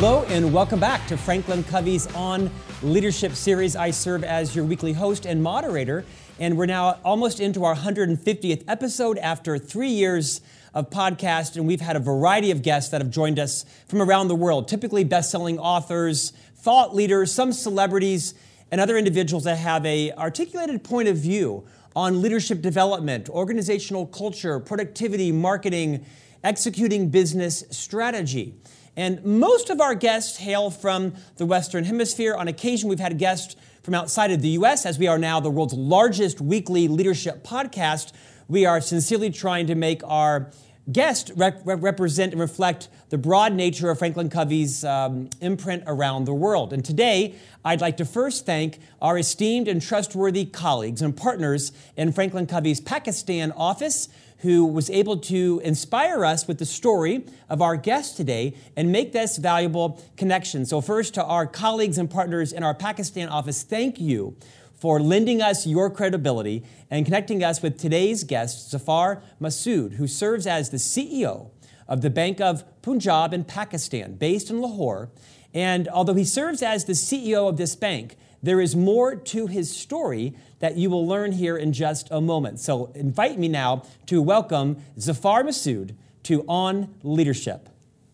[0.00, 2.50] Hello and welcome back to Franklin Covey's On
[2.82, 3.76] Leadership series.
[3.76, 6.06] I serve as your weekly host and moderator,
[6.38, 10.40] and we're now almost into our 150th episode after three years
[10.72, 14.28] of podcast, and we've had a variety of guests that have joined us from around
[14.28, 18.32] the world, typically best-selling authors, thought leaders, some celebrities,
[18.72, 21.62] and other individuals that have a articulated point of view
[21.94, 26.06] on leadership development, organizational culture, productivity, marketing,
[26.42, 28.54] executing business strategy.
[29.00, 32.34] And most of our guests hail from the Western Hemisphere.
[32.34, 35.48] On occasion, we've had guests from outside of the US, as we are now the
[35.48, 38.12] world's largest weekly leadership podcast.
[38.46, 40.50] We are sincerely trying to make our
[40.92, 46.34] guests rep- represent and reflect the broad nature of Franklin Covey's um, imprint around the
[46.34, 46.74] world.
[46.74, 52.12] And today, I'd like to first thank our esteemed and trustworthy colleagues and partners in
[52.12, 57.76] Franklin Covey's Pakistan office who was able to inspire us with the story of our
[57.76, 60.64] guest today and make this valuable connection.
[60.64, 64.36] So, first, to our colleagues and partners in our Pakistan office, thank you
[64.80, 70.46] for lending us your credibility and connecting us with today's guest, Zafar Masood, who serves
[70.46, 71.50] as the CEO
[71.86, 75.10] of the Bank of Punjab in Pakistan, based in Lahore.
[75.52, 79.74] And although he serves as the CEO of this bank, there is more to his
[79.74, 82.60] story that you will learn here in just a moment.
[82.60, 87.68] So, invite me now to welcome Zafar Masood to On Leadership.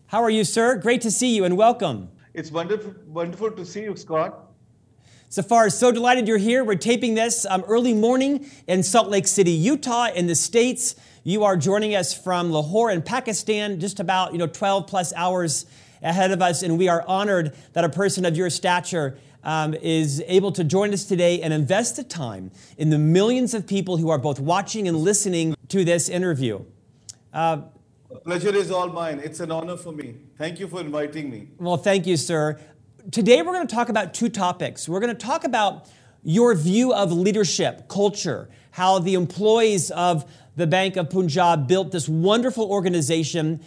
[0.07, 0.75] How are you, sir?
[0.75, 2.09] Great to see you and welcome.
[2.33, 4.43] It's wonderful, wonderful to see you, Scott.
[5.29, 6.63] Zafar, so delighted you're here.
[6.63, 10.95] We're taping this um, early morning in Salt Lake City, Utah, in the States.
[11.25, 15.65] You are joining us from Lahore in Pakistan, just about you know 12 plus hours
[16.01, 19.17] ahead of us, and we are honored that a person of your stature
[19.47, 23.65] um, is able to join us today and invest the time in the millions of
[23.65, 26.63] people who are both watching and listening to this interview.
[27.33, 27.61] Uh,
[28.25, 29.19] Pleasure is all mine.
[29.23, 30.15] It's an honor for me.
[30.37, 31.47] Thank you for inviting me.
[31.57, 32.59] Well, thank you, sir.
[33.11, 34.87] Today we're going to talk about two topics.
[34.87, 35.87] We're going to talk about
[36.23, 42.09] your view of leadership, culture, how the employees of the Bank of Punjab built this
[42.09, 43.61] wonderful organization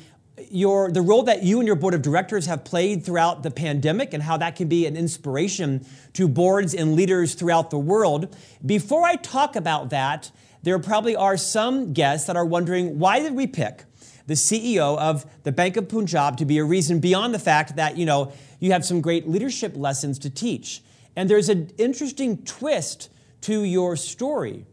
[0.50, 4.14] your, the role that you and your board of directors have played throughout the pandemic
[4.14, 5.84] and how that can be an inspiration
[6.14, 8.34] to boards and leaders throughout the world.
[8.64, 10.30] Before I talk about that,
[10.62, 13.84] there probably are some guests that are wondering why did we pick
[14.26, 17.96] the CEO of the Bank of Punjab to be a reason beyond the fact that,
[17.96, 20.82] you know, you have some great leadership lessons to teach.
[21.16, 23.10] And there's an interesting twist
[23.42, 24.66] to your story.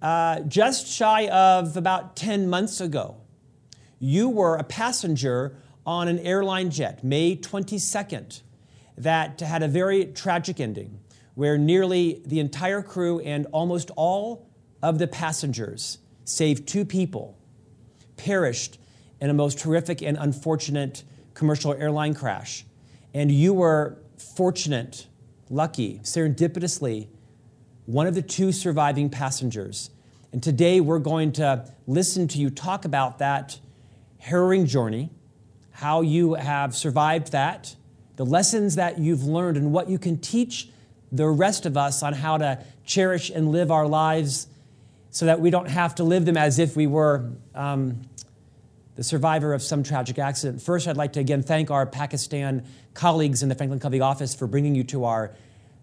[0.00, 3.16] Uh, just shy of about 10 months ago,
[4.02, 5.54] you were a passenger
[5.86, 8.42] on an airline jet, May 22nd,
[8.98, 10.98] that had a very tragic ending,
[11.36, 14.50] where nearly the entire crew and almost all
[14.82, 17.38] of the passengers, save two people,
[18.16, 18.80] perished
[19.20, 22.66] in a most horrific and unfortunate commercial airline crash.
[23.14, 25.06] And you were fortunate,
[25.48, 27.06] lucky, serendipitously,
[27.86, 29.90] one of the two surviving passengers.
[30.32, 33.60] And today we're going to listen to you talk about that
[34.22, 35.10] harrowing journey,
[35.72, 37.74] how you have survived that,
[38.14, 40.68] the lessons that you've learned, and what you can teach
[41.10, 44.46] the rest of us on how to cherish and live our lives
[45.10, 48.00] so that we don't have to live them as if we were um,
[48.94, 50.62] the survivor of some tragic accident.
[50.62, 54.46] First, I'd like to again thank our Pakistan colleagues in the Franklin Covey office for
[54.46, 55.34] bringing you to our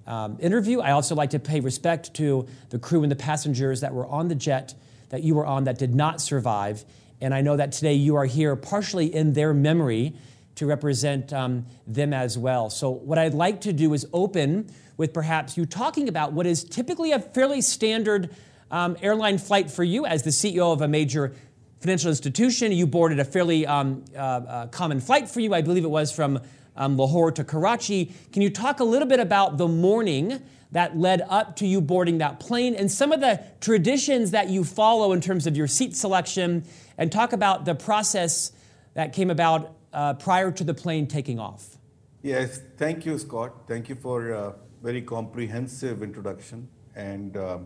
[0.08, 0.80] um, interview.
[0.80, 4.30] I also like to pay respect to the crew and the passengers that were on
[4.30, 4.76] the jet
[5.10, 6.86] that you were on that did not survive
[7.22, 10.16] and I know that today you are here partially in their memory
[10.56, 12.70] to represent um, them as well.
[12.70, 16.64] So, what I'd like to do is open with perhaps you talking about what is
[16.64, 18.36] typically a fairly standard
[18.72, 21.34] um, airline flight for you as the CEO of a major
[21.80, 22.72] financial institution.
[22.72, 25.54] You boarded a fairly um, uh, uh, common flight for you.
[25.54, 26.42] I believe it was from
[26.76, 28.14] um, Lahore to Karachi.
[28.32, 30.42] Can you talk a little bit about the morning?
[30.72, 34.64] That led up to you boarding that plane and some of the traditions that you
[34.64, 36.64] follow in terms of your seat selection
[36.98, 38.52] and talk about the process
[38.94, 41.78] that came about uh, prior to the plane taking off.
[42.22, 43.68] Yes, thank you, Scott.
[43.68, 47.60] Thank you for a very comprehensive introduction and, uh,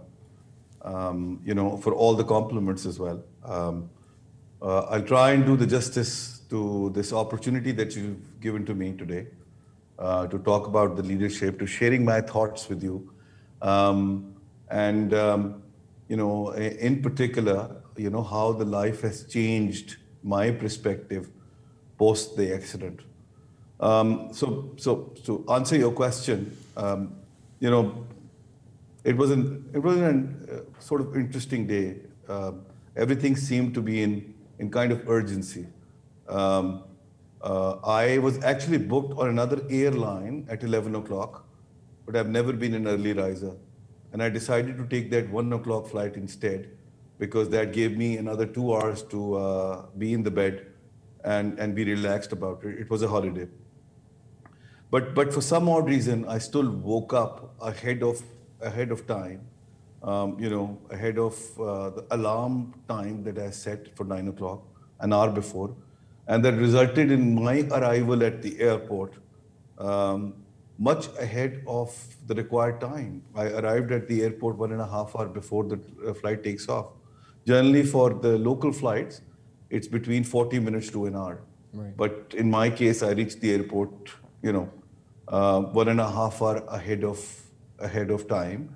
[0.83, 3.23] um, you know, for all the compliments as well.
[3.43, 3.89] Um,
[4.61, 8.93] uh, I'll try and do the justice to this opportunity that you've given to me
[8.93, 9.27] today
[9.99, 13.11] uh, to talk about the leadership, to sharing my thoughts with you.
[13.61, 14.35] Um,
[14.69, 15.63] and, um,
[16.07, 21.29] you know, in particular, you know, how the life has changed my perspective
[21.97, 23.01] post the accident.
[23.79, 27.15] Um, so, so to answer your question, um,
[27.59, 28.05] you know,
[29.03, 31.97] it was an it was an uh, sort of interesting day.
[32.27, 32.53] Uh,
[32.95, 35.67] everything seemed to be in in kind of urgency.
[36.29, 36.83] Um,
[37.43, 41.45] Uh, I was actually booked on another airline at 11 o'clock,
[42.05, 43.55] but I've never been an early riser.
[44.13, 46.69] And I decided to take that 1 o'clock flight instead
[47.19, 50.67] because that gave me another two hours to uh, be in the bed
[51.25, 52.79] and, and be relaxed about it.
[52.79, 53.47] It was a holiday.
[54.89, 58.21] But, but for some odd reason, I still woke up ahead of,
[58.61, 59.41] ahead of time,
[60.01, 64.61] um, you know, ahead of uh, the alarm time that I set for 9 o'clock,
[64.99, 65.75] an hour before.
[66.27, 69.13] And that resulted in my arrival at the airport
[69.77, 70.33] um,
[70.77, 71.95] much ahead of
[72.27, 73.21] the required time.
[73.35, 76.67] I arrived at the airport one and a half hour before the uh, flight takes
[76.69, 76.87] off.
[77.45, 79.21] Generally, for the local flights,
[79.69, 81.41] it's between 40 minutes to an hour.
[81.73, 81.95] Right.
[81.97, 84.11] But in my case, I reached the airport,
[84.41, 84.69] you know,
[85.27, 87.19] uh, one and a half hour ahead of
[87.79, 88.75] ahead of time,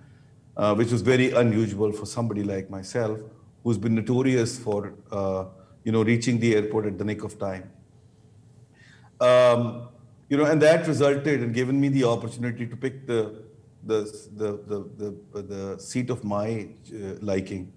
[0.58, 3.20] uh, which was very unusual for somebody like myself,
[3.64, 5.46] who's been notorious for uh,
[5.88, 7.70] you know, reaching the airport at the nick of time.
[9.22, 9.88] Um,
[10.28, 13.22] you know, and that resulted in giving me the opportunity to pick the
[13.92, 14.00] the
[14.42, 14.80] the the,
[15.34, 17.72] the, the seat of my uh, liking.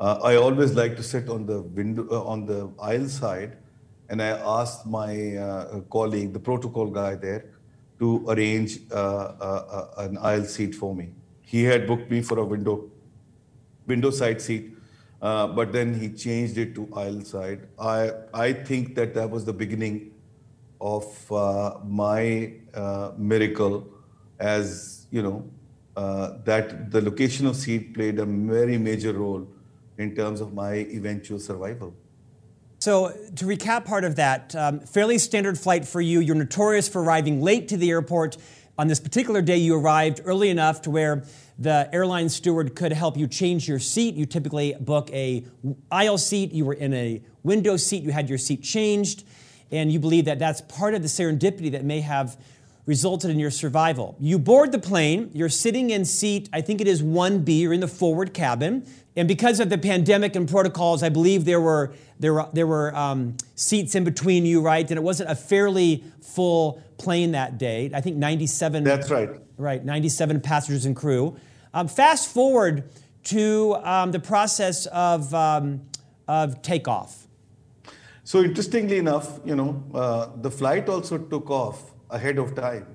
[0.00, 3.58] Uh, I always like to sit on the window uh, on the aisle side,
[4.08, 7.44] and I asked my uh, colleague, the protocol guy there,
[7.98, 11.10] to arrange uh, uh, an aisle seat for me.
[11.42, 12.90] He had booked me for a window
[13.86, 14.72] window side seat
[15.22, 17.68] uh, but then he changed it to aisle side.
[17.78, 20.10] I, I think that that was the beginning
[20.80, 23.86] of uh, my uh, miracle
[24.40, 25.48] as, you know,
[25.96, 29.46] uh, that the location of seat played a very major role
[29.98, 31.94] in terms of my eventual survival.
[32.80, 36.18] So, to recap part of that, um, fairly standard flight for you.
[36.18, 38.38] You're notorious for arriving late to the airport.
[38.76, 41.22] On this particular day, you arrived early enough to where
[41.62, 44.14] the airline steward could help you change your seat.
[44.16, 45.44] You typically book a
[45.90, 46.52] aisle seat.
[46.52, 48.02] You were in a window seat.
[48.02, 49.24] You had your seat changed,
[49.70, 52.36] and you believe that that's part of the serendipity that may have
[52.84, 54.16] resulted in your survival.
[54.18, 55.30] You board the plane.
[55.32, 57.60] You're sitting in seat, I think it is 1B.
[57.60, 58.84] You're in the forward cabin.
[59.14, 62.96] And because of the pandemic and protocols, I believe there were there were, there were
[62.96, 64.88] um, seats in between you, right?
[64.88, 67.90] And it wasn't a fairly full plane that day.
[67.94, 68.84] I think 97.
[68.84, 69.30] That's right.
[69.58, 71.36] Right, 97 passengers and crew.
[71.74, 72.84] Um, fast forward
[73.24, 75.82] to um, the process of, um,
[76.28, 77.26] of takeoff.
[78.24, 82.86] So interestingly enough, you know, uh, the flight also took off ahead of time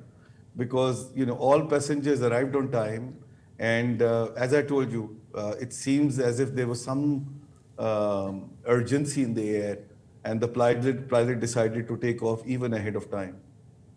[0.56, 3.15] because you know all passengers arrived on time,
[3.59, 7.41] and uh, as I told you, uh, it seems as if there was some
[7.77, 9.79] um, urgency in the air,
[10.24, 13.38] and the pilot, pilot decided to take off even ahead of time.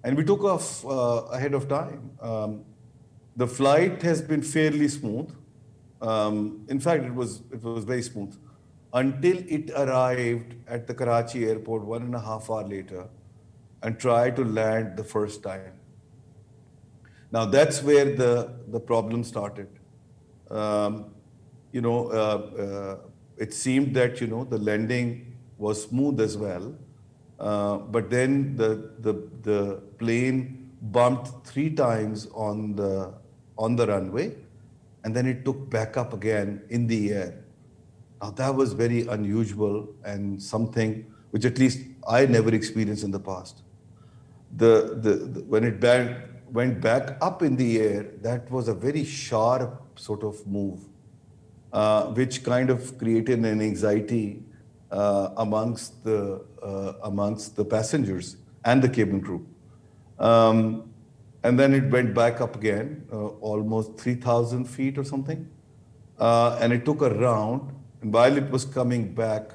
[0.05, 2.11] And we took off uh, ahead of time.
[2.21, 2.65] Um,
[3.37, 5.35] the flight has been fairly smooth.
[6.03, 8.37] Um, in fact, it was, it was very smooth
[8.93, 13.06] until it arrived at the Karachi airport one and a half hour later
[13.82, 15.73] and tried to land the first time.
[17.32, 19.69] Now that's where the, the problem started.
[20.50, 21.06] Um,
[21.73, 22.12] you know, uh,
[22.62, 22.97] uh,
[23.37, 26.75] it seemed that, you know, the landing was smooth as well.
[27.38, 33.15] Uh, but then the, the, the plane bumped three times on the,
[33.61, 34.35] on the runway,
[35.05, 37.44] and then it took back up again in the air.
[38.20, 43.20] Now, that was very unusual and something which at least I never experienced in the
[43.20, 43.63] past.
[44.56, 48.75] The, the, the when it back, went back up in the air, that was a
[48.75, 50.81] very sharp sort of move,
[51.73, 54.43] uh, which kind of created an anxiety
[54.91, 59.46] uh, amongst the uh, amongst the passengers and the cabin crew.
[60.19, 60.90] Um,
[61.43, 65.49] and then it went back up again, uh, almost 3,000 feet or something.
[66.19, 67.73] Uh, and it took a round.
[68.03, 69.53] And while it was coming back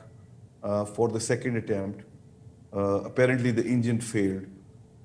[0.63, 2.03] uh, for the second attempt,
[2.75, 4.47] uh, apparently the engine failed.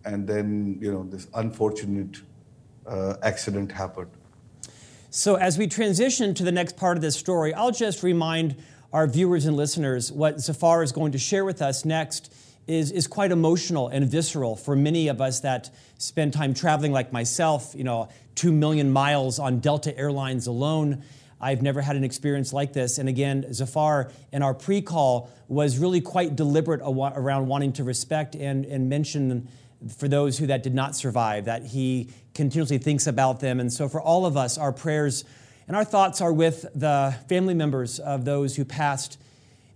[0.05, 2.23] And then, you know, this unfortunate
[2.87, 4.11] uh, accident happened.
[5.11, 8.57] So, as we transition to the next part of this story, I'll just remind
[8.93, 12.33] our viewers and listeners what Zafar is going to share with us next
[12.67, 17.12] is, is quite emotional and visceral for many of us that spend time traveling like
[17.12, 21.02] myself, you know, two million miles on Delta Airlines alone.
[21.40, 22.99] I've never had an experience like this.
[22.99, 28.35] And again, Zafar in our pre call was really quite deliberate around wanting to respect
[28.35, 29.49] and, and mention
[29.97, 33.61] for those who that did not survive, that he continuously thinks about them.
[33.61, 35.25] And so for all of us, our prayers
[35.67, 39.19] and our thoughts are with the family members of those who passed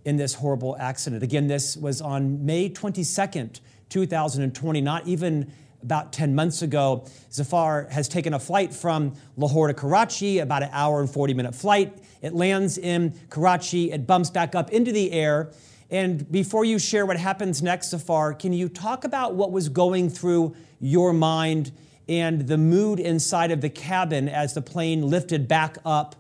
[0.05, 1.23] in this horrible accident.
[1.23, 7.07] Again, this was on May 22nd, 2020, not even about 10 months ago.
[7.31, 11.55] Zafar has taken a flight from Lahore to Karachi, about an hour and 40 minute
[11.55, 11.99] flight.
[12.23, 15.53] It lands in Karachi, it bumps back up into the air,
[15.91, 20.09] And before you share what happens next, Zafar, can you talk about what was going
[20.09, 21.73] through your mind
[22.09, 26.17] and the mood inside of the cabin as the plane lifted back up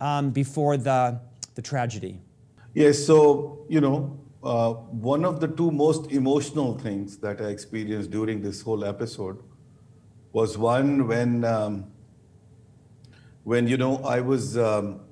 [0.00, 1.20] um, before the,
[1.54, 2.18] the tragedy?
[2.74, 8.10] Yes, so, you know, uh, one of the two most emotional things that I experienced
[8.10, 9.40] during this whole episode
[10.32, 11.86] was one when, um,
[13.44, 15.02] when you know, I was, um,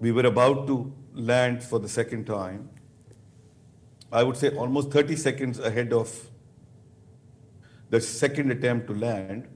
[0.00, 2.68] we were about to land for the second time.
[4.10, 6.30] I would say almost 30 seconds ahead of
[7.90, 9.46] the second attempt to land,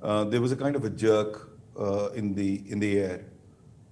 [0.00, 3.24] uh, there was a kind of a jerk uh, in the in the air,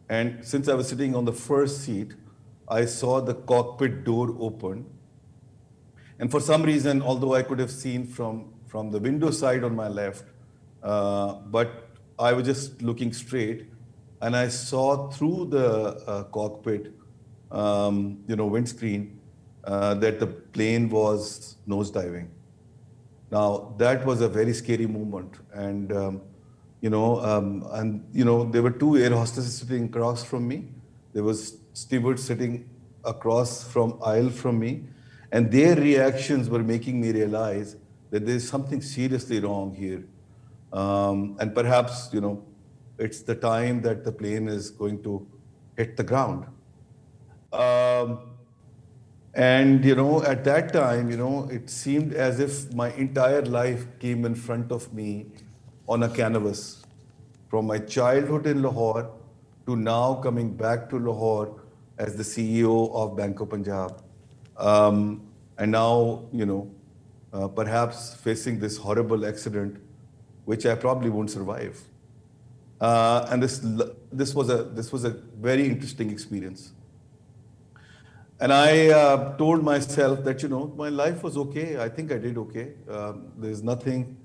[0.08, 2.14] and since I was sitting on the first seat,
[2.72, 4.86] I saw the cockpit door open,
[6.18, 9.76] and for some reason, although I could have seen from from the window side on
[9.76, 10.24] my left,
[10.82, 11.88] uh, but
[12.18, 13.66] I was just looking straight,
[14.22, 16.92] and I saw through the uh, cockpit,
[17.50, 19.20] um, you know, windscreen,
[19.64, 22.28] uh, that the plane was nosediving.
[23.30, 26.20] Now that was a very scary moment, and um,
[26.80, 30.64] you know, um, and you know, there were two air hostesses sitting across from me.
[31.12, 32.68] There was steward sitting
[33.04, 34.84] across from aisle from me,
[35.30, 37.76] and their reactions were making me realize
[38.10, 40.04] that there is something seriously wrong here,
[40.72, 42.44] um, and perhaps you know,
[42.98, 45.26] it's the time that the plane is going to
[45.76, 46.46] hit the ground.
[47.52, 48.32] Um,
[49.34, 53.86] and, you know, at that time, you know, it seemed as if my entire life
[53.98, 55.26] came in front of me
[55.88, 56.84] on a canvas.
[57.48, 59.10] From my childhood in Lahore
[59.66, 61.61] to now coming back to Lahore
[62.02, 64.02] as the CEO of Bank of Punjab.
[64.56, 65.22] Um,
[65.56, 66.70] and now, you know,
[67.32, 69.80] uh, perhaps facing this horrible accident,
[70.44, 71.80] which I probably won't survive.
[72.80, 73.60] Uh, and this,
[74.12, 76.72] this, was a, this was a very interesting experience.
[78.40, 81.78] And I uh, told myself that, you know, my life was okay.
[81.78, 82.72] I think I did okay.
[82.90, 84.16] Um, there's nothing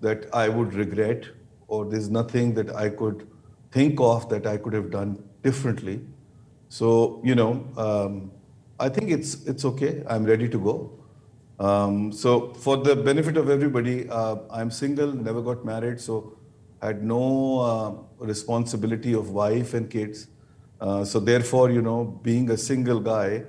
[0.00, 1.24] that I would regret,
[1.66, 3.26] or there's nothing that I could
[3.72, 6.00] think of that I could have done differently.
[6.74, 8.32] So, you know, um,
[8.80, 10.02] I think it's, it's okay.
[10.08, 10.74] I'm ready to go.
[11.60, 16.36] Um, so, for the benefit of everybody, uh, I'm single, never got married, so
[16.82, 20.26] had no uh, responsibility of wife and kids.
[20.80, 23.44] Uh, so, therefore, you know, being a single guy,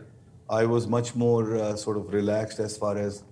[0.48, 3.24] I was much more uh, sort of relaxed as far as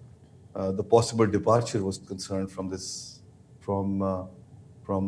[0.55, 3.19] uh, the possible departure was concerned from this
[3.59, 4.23] from uh,
[4.83, 5.03] from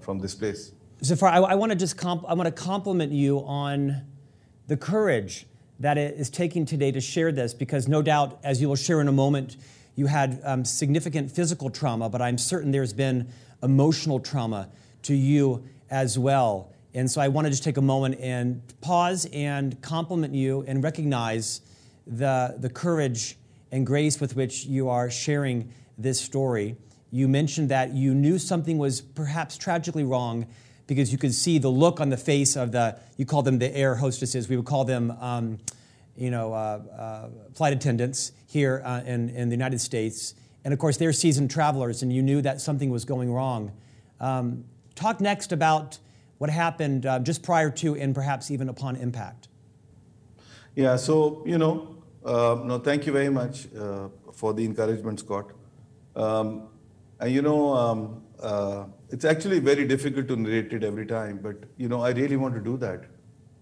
[0.00, 0.70] from this place.
[1.02, 4.04] Zafar, I, I want to just comp- I want to compliment you on
[4.68, 5.46] the courage
[5.80, 9.00] that it is taking today to share this, because no doubt, as you will share
[9.00, 9.56] in a moment,
[9.96, 13.28] you had um, significant physical trauma, but I'm certain there's been
[13.62, 14.68] emotional trauma
[15.02, 16.72] to you as well.
[16.94, 20.82] And so I want to just take a moment and pause and compliment you and
[20.82, 21.60] recognize
[22.06, 23.36] the, the courage
[23.72, 26.76] and grace with which you are sharing this story.
[27.10, 30.46] You mentioned that you knew something was perhaps tragically wrong
[30.88, 33.72] because you could see the look on the face of the, you call them the
[33.76, 35.58] air hostesses, we would call them, um,
[36.16, 40.34] you know, uh, uh, flight attendants here uh, in, in the United States.
[40.64, 43.70] And of course, they're seasoned travelers, and you knew that something was going wrong.
[44.18, 44.64] Um,
[44.96, 45.98] talk next about
[46.38, 49.48] what happened uh, just prior to and perhaps even upon impact?
[50.74, 55.50] Yeah, so, you know, uh, no, thank you very much uh, for the encouragement, Scott.
[56.16, 56.68] Um,
[57.20, 61.56] and, you know, um, uh, it's actually very difficult to narrate it every time, but,
[61.76, 63.04] you know, I really want to do that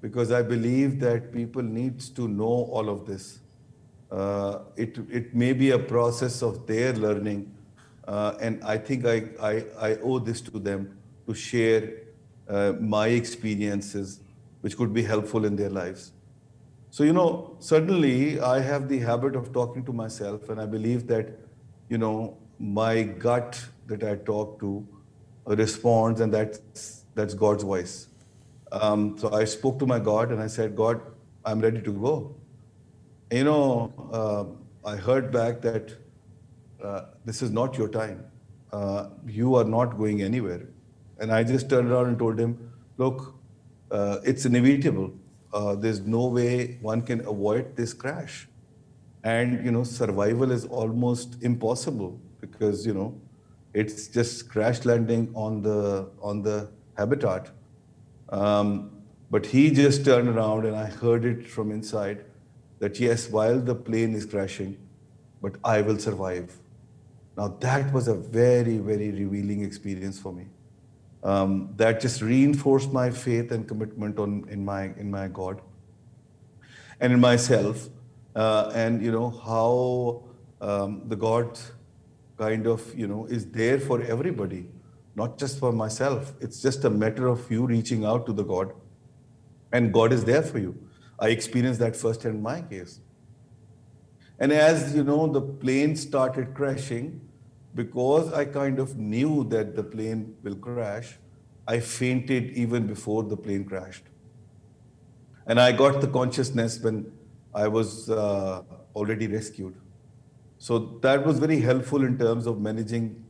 [0.00, 3.40] because I believe that people needs to know all of this.
[4.10, 7.52] Uh, it, it may be a process of their learning,
[8.06, 11.92] uh, and I think I, I, I owe this to them to share
[12.48, 14.20] uh, my experiences,
[14.60, 16.12] which could be helpful in their lives.
[16.90, 21.06] So, you know, suddenly I have the habit of talking to myself, and I believe
[21.08, 21.30] that,
[21.88, 24.86] you know, my gut that I talk to
[25.46, 28.08] responds, and that's, that's God's voice.
[28.72, 31.00] Um, so I spoke to my God and I said, God,
[31.44, 32.34] I'm ready to go.
[33.30, 35.92] You know, uh, I heard back that
[36.82, 38.24] uh, this is not your time.
[38.72, 40.68] Uh, you are not going anywhere.
[41.18, 43.34] And I just turned around and told him, look,
[43.90, 45.12] uh, it's inevitable.
[45.52, 48.48] Uh, there's no way one can avoid this crash.
[49.22, 53.20] And, you know, survival is almost impossible because, you know,
[53.82, 57.50] it's just crash landing on the, on the habitat.
[58.30, 58.90] Um,
[59.30, 62.24] but he just turned around and I heard it from inside
[62.78, 64.76] that yes, while the plane is crashing,
[65.42, 66.56] but I will survive.
[67.36, 70.46] Now that was a very, very revealing experience for me
[71.22, 75.60] um, that just reinforced my faith and commitment on, in, my, in my God
[77.00, 77.88] and in myself.
[78.36, 80.22] uh, and you know how
[80.60, 81.58] um, the God
[82.38, 84.68] kind of you know is there for everybody,
[85.14, 86.34] not just for myself.
[86.40, 88.72] It's just a matter of you reaching out to the God,
[89.72, 90.76] and God is there for you.
[91.18, 93.00] I experienced that first in my case.
[94.38, 97.22] And as you know, the plane started crashing,
[97.74, 101.18] because I kind of knew that the plane will crash,
[101.66, 104.04] I fainted even before the plane crashed.
[105.46, 107.10] And I got the consciousness when
[107.54, 108.62] I was uh,
[108.94, 109.74] already rescued.
[110.58, 113.24] So that was very helpful in terms of managing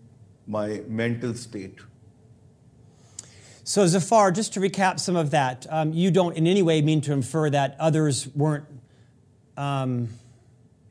[0.46, 1.80] my mental state.
[3.64, 7.00] So, Zafar, just to recap some of that, um, you don't in any way mean
[7.00, 8.64] to infer that others weren't
[9.56, 10.08] um,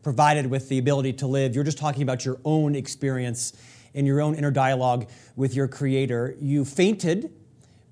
[0.03, 1.55] provided with the ability to live.
[1.55, 3.53] You're just talking about your own experience
[3.93, 6.35] and your own inner dialogue with your Creator.
[6.41, 7.31] You fainted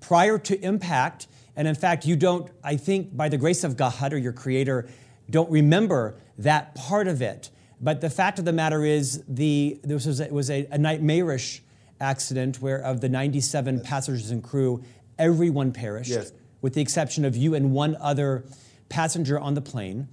[0.01, 4.11] prior to impact, and in fact, you don't, I think, by the grace of God
[4.11, 4.89] or your Creator,
[5.29, 7.49] don't remember that part of it.
[7.83, 11.61] But the fact of the matter is, the this was a, was a, a nightmarish
[11.99, 13.85] accident where of the 97 yes.
[13.85, 14.81] passengers and crew,
[15.19, 16.31] everyone perished, yes.
[16.61, 18.45] with the exception of you and one other
[18.87, 20.07] passenger on the plane.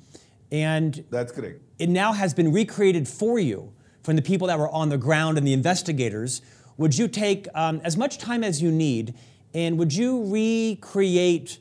[0.50, 1.60] And that's correct.
[1.78, 3.72] It now has been recreated for you
[4.02, 6.42] from the people that were on the ground and the investigators.
[6.76, 9.14] Would you take um, as much time as you need,
[9.54, 11.60] and would you recreate?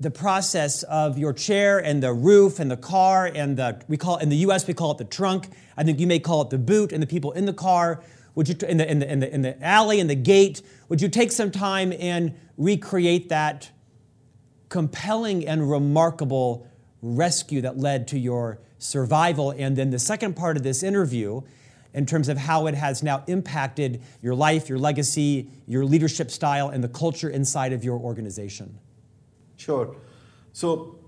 [0.00, 4.16] The process of your chair and the roof and the car and the we call
[4.16, 4.66] in the U.S.
[4.66, 5.48] we call it the trunk.
[5.76, 8.02] I think you may call it the boot and the people in the car.
[8.34, 10.62] Would you in the in the in the, in the alley and the gate?
[10.88, 13.70] Would you take some time and recreate that
[14.70, 16.66] compelling and remarkable
[17.02, 19.50] rescue that led to your survival?
[19.50, 21.42] And then the second part of this interview.
[21.92, 26.68] In terms of how it has now impacted your life, your legacy, your leadership style,
[26.68, 28.78] and the culture inside of your organization.
[29.60, 29.94] Sure.
[30.52, 30.98] So,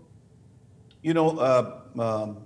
[1.03, 2.37] you know, uh, um,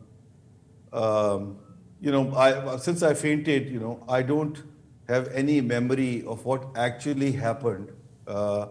[0.93, 1.59] um,
[2.01, 4.63] you know, I, since I fainted, you know, I don't
[5.09, 7.91] have any memory of what actually happened
[8.27, 8.67] uh,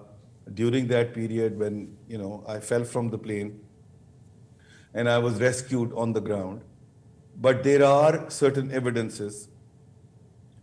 [0.53, 3.59] during that period when, you know, I fell from the plane
[4.93, 6.61] and I was rescued on the ground.
[7.37, 9.49] But there are certain evidences.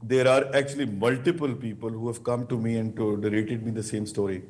[0.02, 3.82] There are actually multiple people who have come to me and to narrated me the
[3.82, 4.42] same story.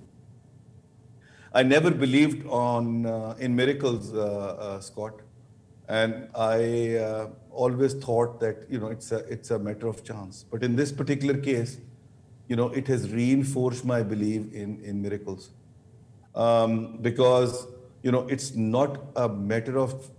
[1.54, 5.20] I never believed on uh, in miracles, uh, uh, Scott,
[5.86, 10.44] and I uh, always thought that you know it's a it's a matter of chance.
[10.50, 11.78] But in this particular case,
[12.48, 15.50] you know, it has reinforced my belief in in miracles,
[16.34, 17.66] um, because
[18.02, 20.10] you know it's not a matter of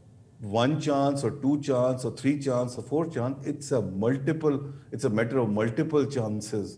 [0.41, 3.43] one chance or two chance or three chance or four chance.
[3.47, 4.59] It's a multiple.
[4.91, 6.77] It's a matter of multiple chances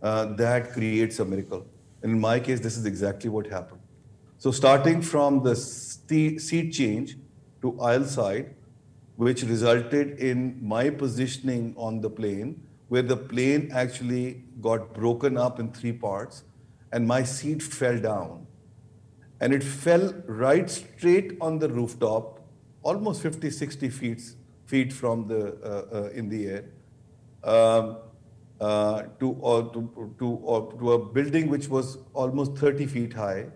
[0.00, 1.66] uh, that creates a miracle.
[2.04, 3.75] In my case, this is exactly what happened.
[4.38, 7.16] So starting from the seat change
[7.62, 8.54] to aisle side,
[9.16, 15.58] which resulted in my positioning on the plane, where the plane actually got broken up
[15.58, 16.44] in three parts,
[16.92, 18.46] and my seat fell down.
[19.40, 22.40] And it fell right straight on the rooftop,
[22.82, 24.22] almost 50, 60 feet,
[24.66, 26.64] feet from the, uh, uh, in the air,
[27.42, 27.96] um,
[28.60, 33.46] uh, to, uh, to, to, uh, to a building which was almost 30 feet high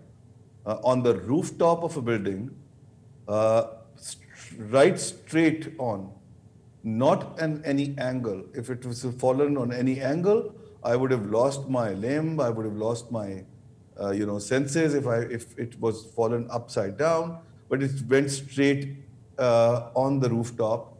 [0.65, 2.51] uh, on the rooftop of a building,
[3.27, 3.63] uh,
[3.95, 4.25] st-
[4.71, 6.11] right straight on,
[6.83, 8.43] not an any angle.
[8.53, 12.39] If it was fallen on any angle, I would have lost my limb.
[12.39, 13.43] I would have lost my,
[13.99, 17.39] uh, you know, senses if I if it was fallen upside down.
[17.69, 18.97] But it went straight
[19.37, 20.97] uh, on the rooftop,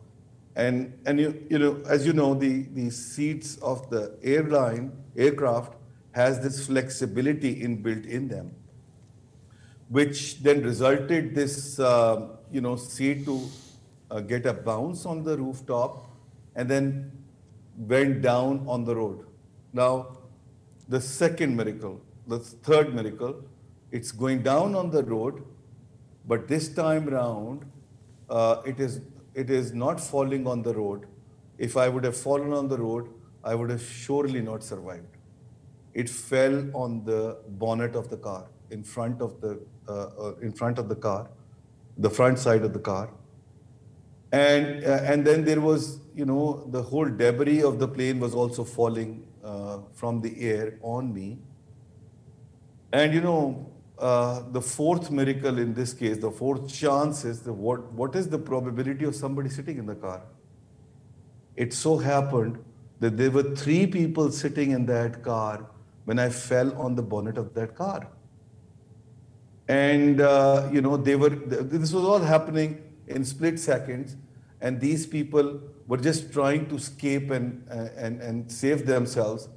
[0.55, 5.73] and and you you know as you know the the seats of the airline aircraft
[6.11, 8.51] has this flexibility inbuilt in them
[9.91, 13.41] which then resulted this, uh, you know, seat to
[14.09, 16.09] uh, get a bounce on the rooftop
[16.55, 17.11] and then
[17.77, 19.25] went down on the road.
[19.73, 20.17] Now,
[20.87, 23.43] the second miracle, the third miracle,
[23.91, 25.43] it's going down on the road,
[26.25, 27.65] but this time round,
[28.29, 29.01] uh, it is
[29.33, 31.05] it is not falling on the road.
[31.57, 33.09] If I would have fallen on the road,
[33.43, 35.17] I would have surely not survived.
[35.93, 39.59] It fell on the bonnet of the car in front of the
[39.91, 41.27] uh, uh, in front of the car,
[41.97, 43.09] the front side of the car.
[44.31, 48.33] And, uh, and then there was, you know, the whole debris of the plane was
[48.33, 49.27] also falling
[49.93, 51.39] from the air on me.
[52.93, 57.51] And, you know, uh, the fourth miracle in this case, the fourth chance is the,
[57.51, 60.21] what, what is the probability of somebody sitting in the car?
[61.57, 62.63] It so happened
[62.99, 65.65] that there were three people sitting in that car
[66.05, 68.07] when I fell on the bonnet of that car
[69.71, 74.15] and uh, you know they were this was all happening in split seconds,
[74.59, 79.49] and these people were just trying to escape and, and, and save themselves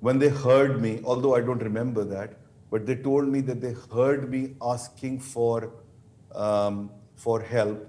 [0.00, 2.38] when they heard me, although I don't remember that,
[2.70, 5.72] but they told me that they heard me asking for,
[6.34, 7.86] um, for help,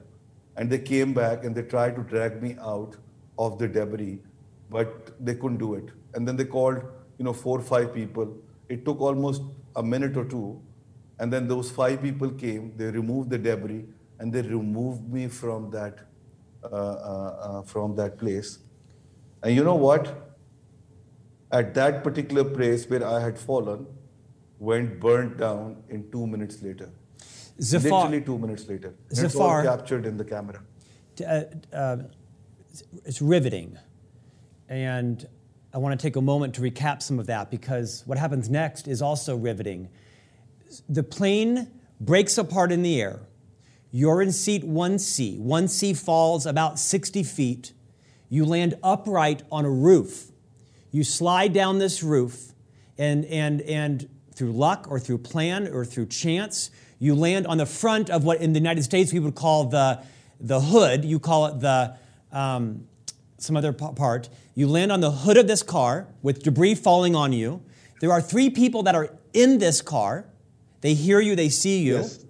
[0.56, 2.96] and they came back and they tried to drag me out
[3.38, 4.20] of the debris,
[4.70, 5.90] but they couldn't do it.
[6.14, 6.82] And then they called,
[7.18, 8.38] you know, four or five people.
[8.70, 9.42] It took almost
[9.76, 10.62] a minute or two,
[11.20, 12.74] and then those five people came.
[12.78, 13.86] They removed the debris,
[14.20, 16.00] and they removed me from that
[16.64, 18.60] uh, uh, uh, from that place.
[19.44, 20.22] And you know what?
[21.52, 23.86] At that particular place where I had fallen,
[24.60, 26.90] went burnt down in two minutes later.
[27.62, 28.96] Zafar, Literally two minutes later.
[29.14, 30.62] Zafar- it's all captured in the camera.
[31.22, 31.42] uh,
[31.74, 31.98] uh,
[33.06, 33.78] it's riveting.
[34.68, 35.28] And
[35.74, 38.88] I want to take a moment to recap some of that because what happens next
[38.88, 39.90] is also riveting.
[40.90, 43.22] The plane breaks apart in the air.
[43.92, 45.40] You're in seat 1C.
[45.40, 47.72] 1C falls about 60 feet.
[48.30, 50.32] You land upright on a roof.
[50.92, 52.52] You slide down this roof,
[52.98, 57.66] and, and, and through luck or through plan or through chance, you land on the
[57.66, 60.04] front of what in the United States we would call the,
[60.40, 61.06] the hood.
[61.06, 61.96] You call it the,
[62.32, 62.88] um,
[63.38, 64.30] some other part.
[64.56, 67.62] You land on the hood of this car with debris falling on you.
[68.02, 70.26] There are three people that are in this car.
[70.86, 71.96] They hear you, they see you.
[71.96, 72.24] Yes.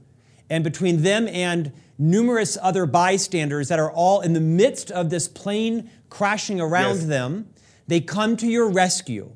[0.50, 5.28] And between them and numerous other bystanders that are all in the midst of this
[5.28, 7.06] plane crashing around Yes.
[7.08, 7.50] them,
[7.88, 9.32] they come to your rescue.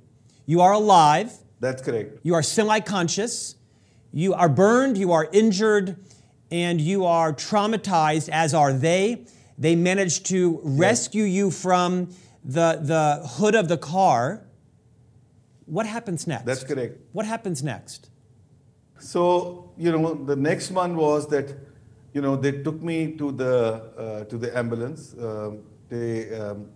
[0.46, 1.34] You are alive.
[1.60, 2.20] That's correct.
[2.24, 3.56] You are semi conscious.
[4.14, 4.98] You are burned.
[4.98, 5.98] You are injured.
[6.50, 9.26] And you are traumatized, as are they.
[9.58, 14.46] They manage to rescue you from the, the hood of the car.
[15.66, 16.46] What happens next?
[16.46, 17.00] That's correct.
[17.12, 18.10] What happens next?
[19.00, 21.56] So you know, the next one was that
[22.14, 23.56] you know they took me to the
[23.98, 25.16] uh, to the ambulance.
[25.20, 26.70] Um, they um,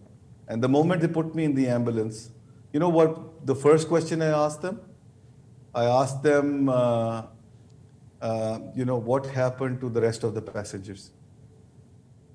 [0.48, 2.32] and the moment they put me in the ambulance,
[2.72, 3.46] you know what?
[3.46, 4.80] The first question I asked them,
[5.74, 7.24] I asked them, uh,
[8.22, 11.12] uh, you know, what happened to the rest of the passengers.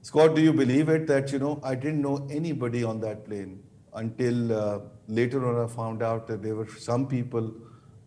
[0.02, 3.62] Scott, do you believe it that you know I didn't know anybody on that plane
[3.94, 7.52] until uh, later on I found out that there were some people,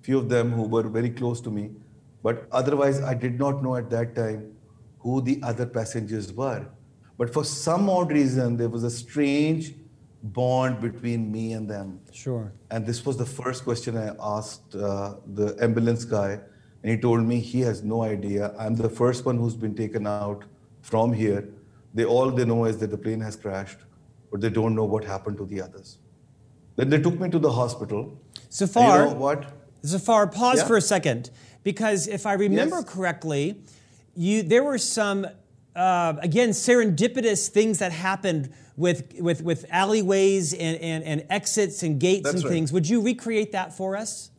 [0.02, 1.72] few of them who were very close to me,
[2.24, 4.54] but otherwise I did not know at that time
[5.00, 6.68] who the other passengers were.
[7.18, 9.74] But for some odd reason, there was a strange
[10.24, 12.00] bond between me and them.
[12.12, 12.52] Sure.
[12.70, 16.40] And this was the first question I asked uh, the ambulance guy,
[16.84, 18.54] and he told me he has no idea.
[18.58, 20.46] I'm the first one who's been taken out
[20.82, 21.48] from here.
[21.94, 23.80] They all they know is that the plane has crashed,
[24.32, 25.98] but they don't know what happened to the others.
[26.76, 28.18] Then they took me to the hospital.
[28.50, 29.61] So far, you know what?
[29.86, 30.68] Zafar, pause Yeah.
[30.68, 31.30] for a second,
[31.64, 32.86] because if I remember Yes.
[32.90, 33.62] correctly,
[34.16, 35.26] you there were some
[35.76, 42.00] uh, again serendipitous things that happened with with with alleyways and, and, and exits and
[42.00, 42.52] gates That's and right.
[42.52, 42.74] things.
[42.74, 44.32] Would you recreate that for us?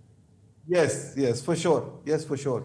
[0.69, 1.93] Yes, yes, for sure.
[2.05, 2.65] Yes, for sure.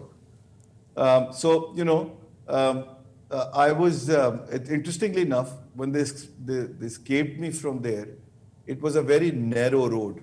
[0.96, 2.12] Um, so, you know,
[2.48, 2.84] um,
[3.30, 6.04] uh, I was, um, it, interestingly enough, when they,
[6.44, 8.08] they escaped me from there,
[8.66, 10.22] it was a very narrow road.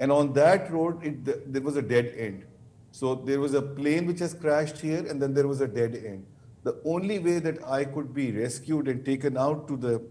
[0.00, 2.44] And on that road, it, there was a dead end.
[2.90, 5.94] So there was a plane which has crashed here, and then there was a dead
[5.94, 6.26] end.
[6.62, 10.02] The only way that I could be rescued and taken out to the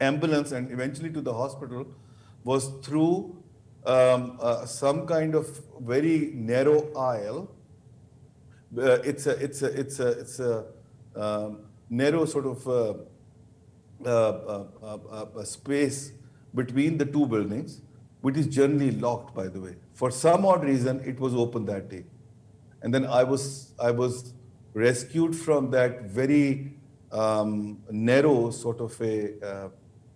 [0.00, 1.86] ambulance and eventually to the hospital
[2.44, 3.36] was through
[3.86, 7.50] um, uh, some kind of very narrow aisle.
[8.76, 10.64] Uh, it's a it's a it's a it's a
[11.14, 11.58] um,
[11.90, 12.94] narrow sort of uh,
[14.04, 16.12] uh, uh, uh, space
[16.54, 17.80] between the two buildings,
[18.22, 19.74] which is generally locked, by the way.
[19.92, 22.04] For some odd reason, it was open that day,
[22.80, 24.32] and then I was I was
[24.74, 26.72] rescued from that very
[27.10, 29.68] um, narrow sort of a uh,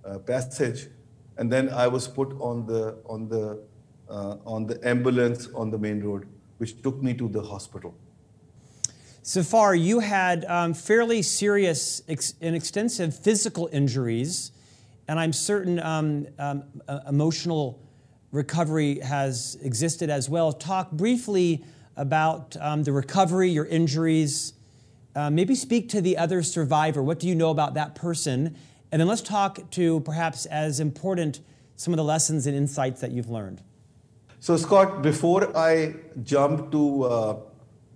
[0.04, 0.88] uh, passage,
[1.36, 3.60] and then I was put on the on the
[4.08, 6.26] uh, on the ambulance on the main road,
[6.58, 7.94] which took me to the hospital.
[9.24, 14.52] Zafar, you had um, fairly serious ex- and extensive physical injuries,
[15.08, 17.82] and I'm certain um, um, uh, emotional
[18.36, 20.52] recovery has existed as well.
[20.52, 21.64] Talk briefly
[21.96, 24.52] about um, the recovery, your injuries.
[25.14, 27.02] Uh, maybe speak to the other survivor.
[27.02, 28.56] What do you know about that person?
[28.92, 31.40] And then let's talk to perhaps as important
[31.76, 33.62] some of the lessons and insights that you've learned.
[34.40, 37.36] So, Scott, before I jump to uh,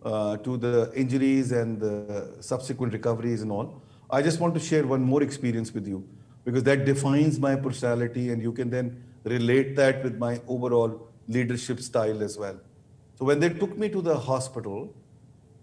[0.03, 4.87] uh, to the injuries and the subsequent recoveries and all, I just want to share
[4.87, 6.03] one more experience with you
[6.45, 11.81] because that defines my personality, and you can then relate that with my overall leadership
[11.81, 12.59] style as well.
[13.17, 14.95] So, when they took me to the hospital,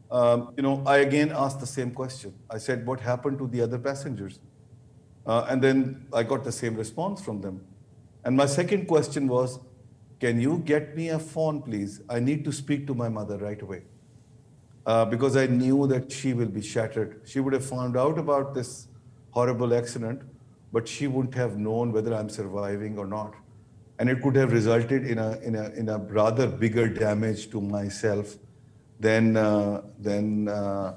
[0.10, 2.34] um, you know, I again asked the same question.
[2.50, 4.40] I said, What happened to the other passengers?
[5.26, 7.66] Uh, and then I got the same response from them.
[8.24, 9.60] And my second question was,
[10.20, 12.02] Can you get me a phone, please?
[12.10, 13.84] I need to speak to my mother right away.
[14.86, 17.22] Uh, because I knew that she will be shattered.
[17.26, 18.88] She would have found out about this
[19.32, 20.22] horrible accident,
[20.72, 23.36] but she wouldn't have known whether I'm surviving or not.
[24.00, 27.60] And it could have resulted in a, in a, in a rather bigger damage to
[27.60, 28.36] myself
[29.00, 30.96] than, uh, than, uh,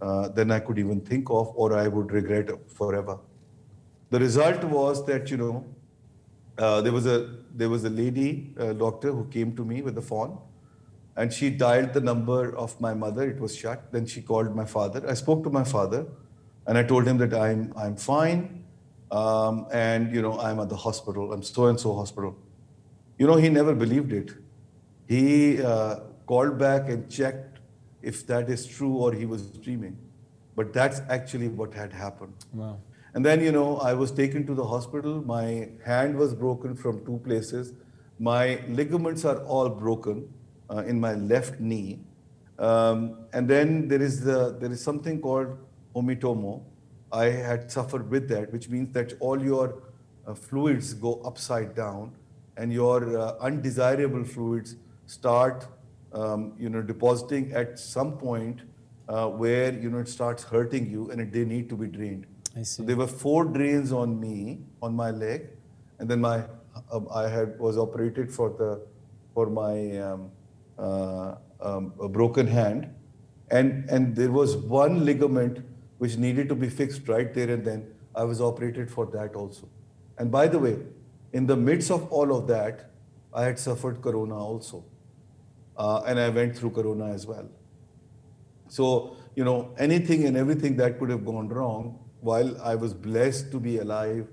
[0.00, 3.18] uh than I could even think of, or I would regret forever.
[4.10, 5.64] The result was that, you know,
[6.58, 9.94] uh, there, was a, there was a lady uh, doctor who came to me with
[9.94, 10.38] the phone
[11.16, 13.28] and she dialed the number of my mother.
[13.28, 13.90] It was shut.
[13.92, 15.08] Then she called my father.
[15.08, 16.06] I spoke to my father
[16.66, 18.64] and I told him that I'm, I'm fine
[19.10, 21.32] um, and, you know, I'm at the hospital.
[21.32, 22.36] I'm so and so hospital.
[23.22, 24.32] You know, he never believed it.
[25.06, 27.60] He uh, called back and checked
[28.02, 29.96] if that is true or he was dreaming.
[30.56, 32.34] But that's actually what had happened.
[32.52, 32.80] Wow.
[33.14, 35.22] And then, you know, I was taken to the hospital.
[35.24, 37.74] My hand was broken from two places.
[38.18, 40.28] My ligaments are all broken
[40.68, 42.00] uh, in my left knee.
[42.58, 45.58] Um, and then there is, the, there is something called
[45.94, 46.60] hematoma.
[47.12, 49.80] I had suffered with that, which means that all your
[50.26, 52.16] uh, fluids go upside down
[52.56, 55.66] and your uh, undesirable fluids start
[56.12, 58.60] um, you know, depositing at some point
[59.08, 62.26] uh, where you know, it starts hurting you and it, they need to be drained.
[62.54, 62.64] I see.
[62.64, 65.48] So there were four drains on me, on my leg,
[65.98, 66.44] and then my
[66.90, 68.80] um, I had was operated for the
[69.34, 70.30] for my um,
[70.78, 72.94] uh, um, a broken hand,
[73.50, 75.64] and and there was one ligament
[75.98, 77.86] which needed to be fixed right there and then.
[78.14, 79.68] I was operated for that also.
[80.18, 80.76] And by the way,
[81.32, 82.90] in the midst of all of that,
[83.32, 84.84] I had suffered corona also,
[85.76, 87.48] uh, and I went through corona as well.
[88.68, 93.50] So you know anything and everything that could have gone wrong while I was blessed
[93.52, 94.28] to be alive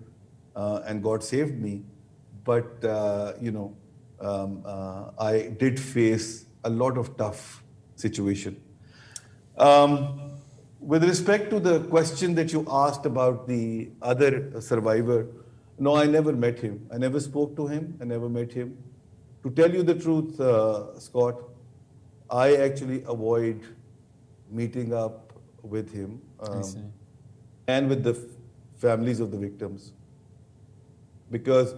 [0.56, 1.84] uh, and God saved me,
[2.44, 3.76] but uh, you know,
[4.20, 7.64] um, uh, I did face a lot of tough
[7.96, 8.62] situation.
[9.58, 10.32] Um,
[10.80, 15.28] with respect to the question that you asked about the other survivor,
[15.80, 16.88] no, I never met him.
[16.94, 17.98] I never spoke to him.
[18.02, 18.78] I never met him.
[19.44, 21.42] To tell you the truth, uh, Scott,
[22.30, 23.62] I actually avoid
[24.52, 26.22] meeting up with him.
[26.42, 26.92] Um,
[27.68, 28.14] and with the
[28.78, 29.94] families of the victims.
[31.32, 31.76] Because,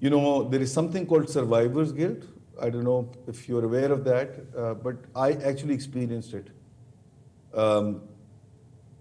[0.00, 2.22] you know, there is something called survivor's guilt.
[2.60, 6.48] I don't know if you're aware of that, uh, but I actually experienced it.
[7.54, 8.02] Um,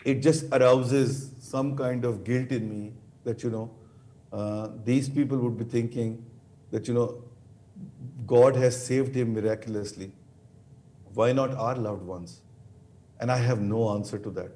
[0.04, 3.72] it just arouses some kind of guilt in me that, you know,
[4.32, 6.26] uh, these people would be thinking
[6.72, 7.24] that, you know,
[8.26, 10.12] God has saved him miraculously.
[11.14, 12.42] Why not our loved ones?
[13.20, 14.52] And I have no answer to that.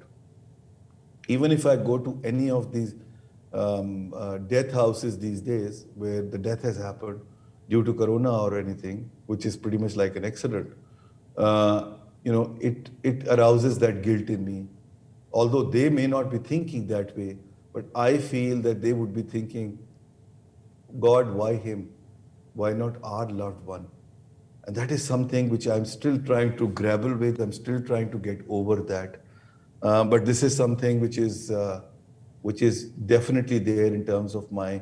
[1.28, 2.94] Even if I go to any of these
[3.52, 7.20] um, uh, death houses these days where the death has happened
[7.68, 10.72] due to corona or anything, which is pretty much like an accident,
[11.36, 11.92] uh,
[12.24, 14.66] you know, it, it arouses that guilt in me.
[15.32, 17.36] Although they may not be thinking that way,
[17.76, 19.78] but I feel that they would be thinking,
[20.98, 21.90] God, why him?
[22.54, 23.86] Why not our loved one?
[24.64, 27.38] And that is something which I'm still trying to grapple with.
[27.38, 29.20] I'm still trying to get over that.
[29.82, 31.82] Uh, but this is something which is uh,
[32.40, 32.84] which is
[33.14, 34.80] definitely there in terms of my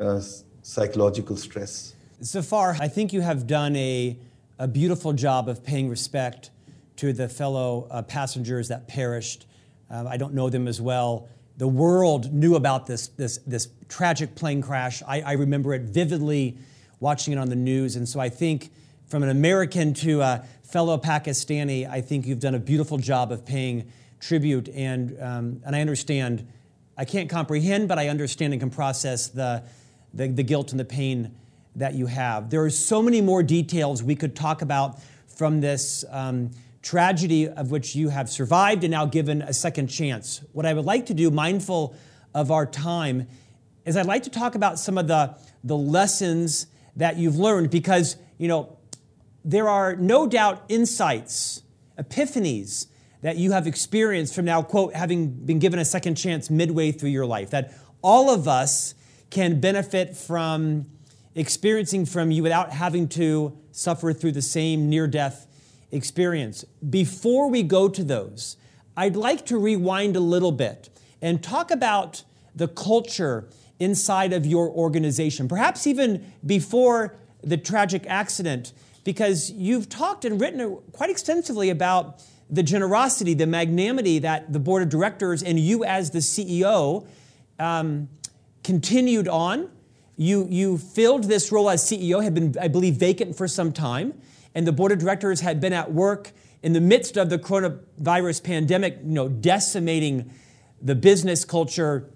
[0.00, 0.18] uh,
[0.62, 1.94] psychological stress.
[2.22, 4.18] Zafar, I think you have done a,
[4.58, 6.50] a beautiful job of paying respect
[6.96, 9.46] to the fellow uh, passengers that perished.
[9.90, 11.28] Um, I don't know them as well.
[11.62, 15.00] The world knew about this, this, this tragic plane crash.
[15.06, 16.58] I, I remember it vividly
[16.98, 17.94] watching it on the news.
[17.94, 18.72] And so I think
[19.06, 23.46] from an American to a fellow Pakistani, I think you've done a beautiful job of
[23.46, 26.48] paying tribute, and, um, and I understand,
[26.98, 29.62] I can't comprehend, but I understand and can process the,
[30.12, 31.32] the, the guilt and the pain
[31.76, 32.50] that you have.
[32.50, 34.98] There are so many more details we could talk about
[35.28, 36.50] from this um,
[36.82, 40.42] tragedy of which you have survived and now given a second chance.
[40.52, 41.96] What I would like to do, mindful
[42.34, 43.28] of our time,
[43.84, 46.66] is I'd like to talk about some of the, the lessons
[46.96, 48.78] that you've learned because, you know,
[49.44, 51.62] there are no doubt insights,
[51.98, 52.86] epiphanies
[53.22, 57.10] that you have experienced from now, quote, having been given a second chance midway through
[57.10, 57.50] your life.
[57.50, 58.94] That all of us
[59.30, 60.86] can benefit from
[61.34, 65.46] experiencing from you without having to suffer through the same near death
[65.92, 66.64] experience.
[66.88, 68.56] Before we go to those,
[68.96, 72.24] I'd like to rewind a little bit and talk about
[72.54, 78.72] the culture inside of your organization, perhaps even before the tragic accident,
[79.04, 84.82] because you've talked and written quite extensively about the generosity, the magnanimity that the board
[84.82, 87.06] of directors and you as the CEO
[87.58, 88.08] um,
[88.62, 89.70] continued on.
[90.16, 94.20] You, you filled this role as CEO, had been, I believe, vacant for some time,
[94.54, 98.42] and the board of directors had been at work in the midst of the coronavirus
[98.42, 100.30] pandemic, you know, decimating
[100.80, 102.10] the business culture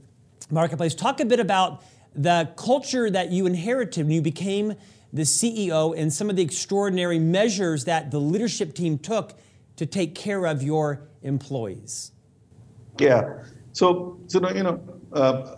[0.51, 0.95] marketplace.
[0.95, 1.83] Talk a bit about
[2.15, 4.75] the culture that you inherited when you became
[5.13, 9.35] the CEO and some of the extraordinary measures that the leadership team took
[9.77, 12.13] to take care of your employees.
[12.99, 13.43] Yeah.
[13.73, 14.81] So, so you know,
[15.13, 15.57] uh,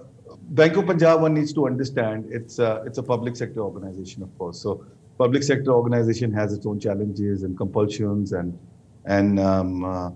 [0.50, 4.36] Bank of Punjab one needs to understand it's a, it's a public sector organization, of
[4.38, 4.60] course.
[4.60, 4.84] So,
[5.18, 8.58] public sector organization has its own challenges and compulsions and
[9.04, 10.10] and um, uh,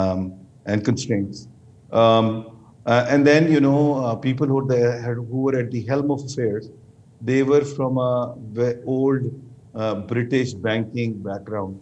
[0.00, 0.34] um,
[0.66, 1.48] and constraints.
[1.92, 2.50] Um,
[2.86, 6.24] uh, and then you know uh, people who, there, who were at the helm of
[6.24, 6.70] affairs,
[7.20, 8.36] they were from a
[8.84, 9.22] old
[9.74, 11.80] uh, British banking background.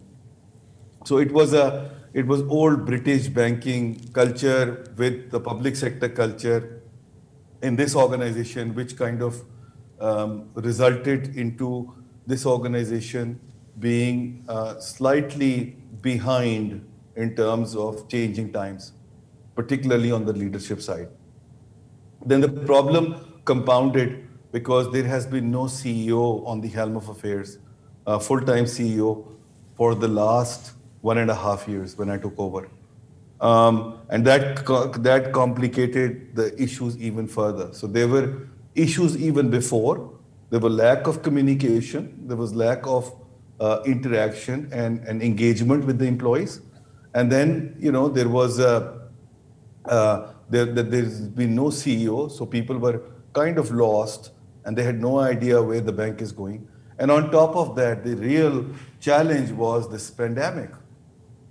[1.05, 6.81] So it was a it was old British banking culture with the public sector culture
[7.61, 9.43] in this organization, which kind of
[9.99, 11.93] um, resulted into
[12.25, 13.39] this organization
[13.79, 18.93] being uh, slightly behind in terms of changing times,
[19.55, 21.09] particularly on the leadership side.
[22.25, 27.57] Then the problem compounded because there has been no CEO on the helm of affairs,
[28.05, 29.25] a full time CEO,
[29.75, 32.69] for the last one and a half years when I took over.
[33.41, 34.65] Um, and that,
[35.03, 37.73] that complicated the issues even further.
[37.73, 40.12] So there were issues even before.
[40.53, 43.11] There was lack of communication, there was lack of
[43.59, 46.61] uh, interaction and, and engagement with the employees.
[47.15, 49.09] And then, you know, there was a,
[49.85, 53.01] uh, there, there's been no CEO, so people were
[53.33, 54.29] kind of lost
[54.63, 56.67] and they had no idea where the bank is going.
[56.99, 58.67] And on top of that, the real
[58.99, 60.69] challenge was this pandemic,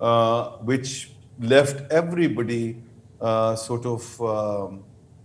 [0.01, 1.11] uh, which
[1.41, 2.81] left everybody
[3.21, 4.85] uh, sort of um,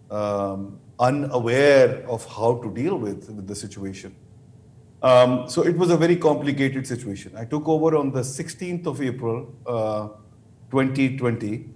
[0.10, 4.15] um, unaware of how to deal with, with the situation.
[5.01, 7.33] Um, so it was a very complicated situation.
[7.38, 10.07] I took over on the 16th of April, uh,
[10.71, 11.69] 2020,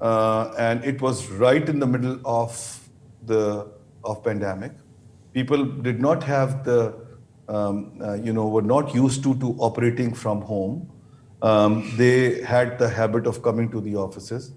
[0.00, 2.80] uh, and it was right in the middle of
[3.24, 3.66] the
[4.04, 4.72] of pandemic.
[5.32, 6.94] People did not have the,
[7.48, 10.90] um, uh, you know, were not used to to operating from home.
[11.42, 14.52] Um, they had the habit of coming to the offices.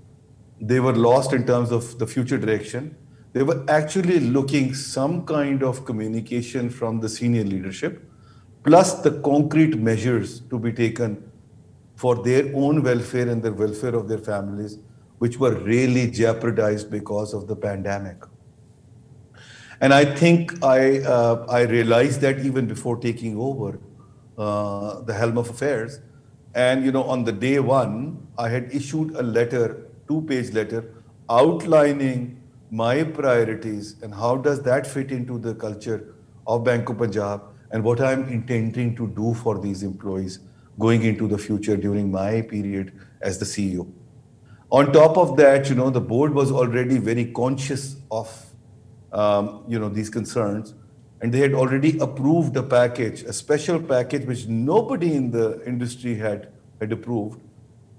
[0.61, 2.95] They were lost in terms of the future direction.
[3.33, 8.03] They were actually looking some kind of communication from the senior leadership
[8.63, 11.31] plus the concrete measures to be taken
[11.95, 14.79] for their own welfare and the welfare of their families,
[15.19, 18.17] which were really jeopardized because of the pandemic.
[19.81, 23.79] And I think I, uh, I realized that even before taking over
[24.37, 25.99] uh, the helm of affairs.
[26.55, 32.38] And, you know, on the day one, I had issued a letter, two-page letter, outlining
[32.71, 36.13] my priorities and how does that fit into the culture
[36.45, 40.39] of Bank of Punjab and what I'm intending to do for these employees
[40.77, 43.91] going into the future during my period as the CEO.
[44.71, 48.45] On top of that, you know, the board was already very conscious of,
[49.11, 50.75] um, you know, these concerns,
[51.21, 56.15] and they had already approved a package, a special package which nobody in the industry
[56.15, 57.41] had had approved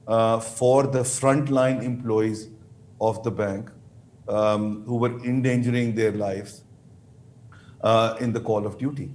[0.06, 2.48] uh, for the frontline employees
[3.00, 3.70] of the bank
[4.30, 6.62] um, who were endangering their lives
[7.82, 9.10] uh, in the call of duty.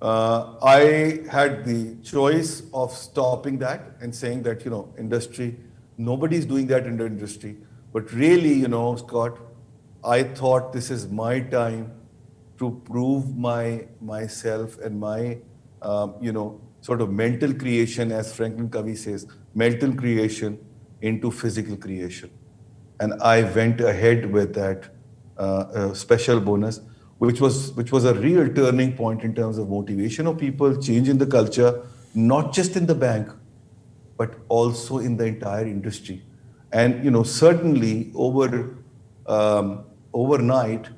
[0.00, 5.56] Uh, I had the choice of stopping that and saying that, you know, industry,
[5.98, 7.56] nobody's doing that in the industry.
[7.92, 9.38] But really, you know, Scott,
[10.04, 11.92] I thought this is my time
[12.58, 15.38] to prove my myself and my,
[15.82, 20.58] um, you know, sort of mental creation, as Franklin Covey says, mental creation
[21.00, 22.30] into physical creation.
[23.00, 24.88] And I went ahead with that
[25.36, 26.80] uh, special bonus
[27.18, 31.08] which was which was a real turning point in terms of motivation of people, change
[31.08, 31.82] in the culture,
[32.14, 33.28] not just in the bank,
[34.16, 36.22] but also in the entire industry.
[36.72, 38.76] And you know, certainly over
[39.26, 40.88] um, overnight,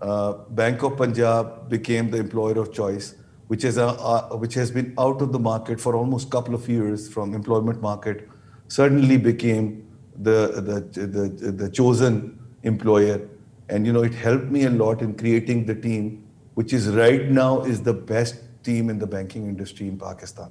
[0.00, 3.14] uh, Bank of Punjab became the employer of choice,
[3.48, 3.92] which is a,
[4.36, 8.28] which has been out of the market for almost couple of years from employment market.
[8.68, 9.87] Certainly became
[10.22, 13.20] the the, the, the chosen employer.
[13.68, 16.24] And you know it helped me a lot in creating the team
[16.58, 20.50] which is right now is the best team in the banking industry in pakistan.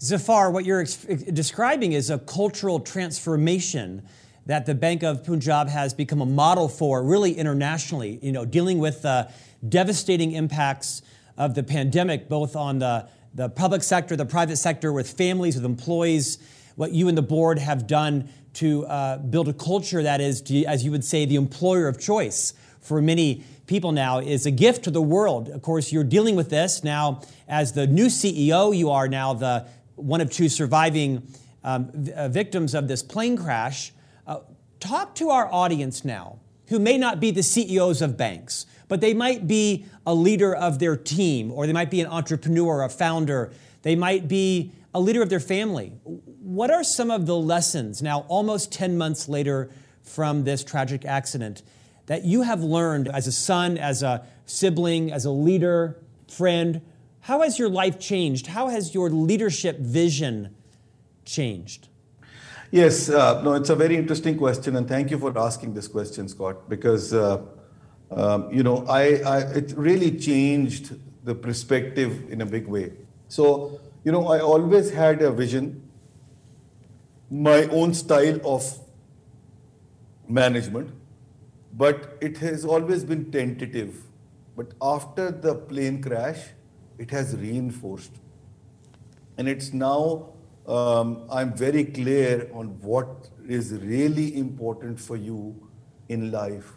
[0.00, 4.02] Zafar what you're ex- describing is a cultural transformation
[4.46, 8.78] that the bank of punjab has become a model for really internationally you know dealing
[8.78, 9.28] with the
[9.68, 11.02] devastating impacts
[11.36, 15.64] of the pandemic both on the, the public sector the private sector with families with
[15.64, 16.38] employees
[16.76, 20.84] what you and the board have done to uh, build a culture that is, as
[20.84, 24.90] you would say, the employer of choice for many people now is a gift to
[24.90, 25.48] the world.
[25.48, 28.76] Of course, you're dealing with this now as the new CEO.
[28.76, 31.26] You are now the one of two surviving
[31.64, 33.92] um, uh, victims of this plane crash.
[34.26, 34.40] Uh,
[34.80, 36.38] talk to our audience now,
[36.68, 40.78] who may not be the CEOs of banks, but they might be a leader of
[40.78, 43.52] their team, or they might be an entrepreneur, a founder.
[43.82, 45.92] They might be a leader of their family.
[46.46, 49.68] What are some of the lessons now, almost 10 months later
[50.04, 51.62] from this tragic accident,
[52.06, 55.96] that you have learned as a son, as a sibling, as a leader,
[56.28, 56.82] friend?
[57.22, 58.46] How has your life changed?
[58.46, 60.54] How has your leadership vision
[61.24, 61.88] changed?
[62.70, 66.28] Yes, uh, no, it's a very interesting question, and thank you for asking this question,
[66.28, 67.42] Scott, because uh,
[68.12, 70.94] um, you know, I, I, it really changed
[71.24, 72.92] the perspective in a big way.
[73.26, 75.85] So, you know, I always had a vision,
[77.30, 78.78] my own style of
[80.28, 80.90] management,
[81.72, 84.02] but it has always been tentative.
[84.56, 86.38] But after the plane crash,
[86.98, 88.12] it has reinforced.
[89.36, 90.30] And it's now,
[90.66, 95.68] um, I'm very clear on what is really important for you
[96.08, 96.72] in life.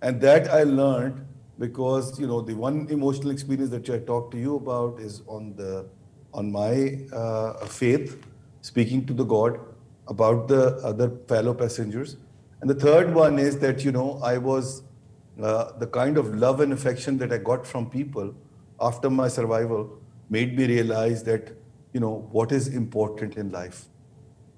[0.00, 1.26] And that I learned
[1.58, 5.54] because, you know, the one emotional experience that I talked to you about is on
[5.56, 5.86] the,
[6.32, 8.24] on my uh, faith,
[8.62, 9.60] speaking to the God
[10.10, 12.16] about the other fellow passengers.
[12.60, 14.82] And the third one is that, you know, I was
[15.42, 18.34] uh, the kind of love and affection that I got from people
[18.80, 19.98] after my survival
[20.28, 21.52] made me realize that,
[21.94, 23.86] you know, what is important in life.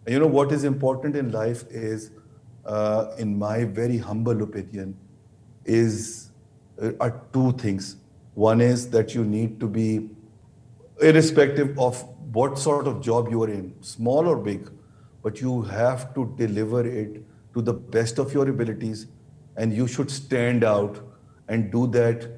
[0.06, 2.10] And you know, what is important in life is,
[2.64, 4.96] uh, in my very humble opinion,
[5.64, 6.30] is
[6.82, 7.96] uh, are two things.
[8.34, 10.10] One is that you need to be,
[11.00, 14.70] irrespective of what sort of job you are in, small or big,
[15.22, 17.22] but you have to deliver it
[17.54, 19.06] to the best of your abilities
[19.56, 21.00] and you should stand out
[21.48, 22.28] and do that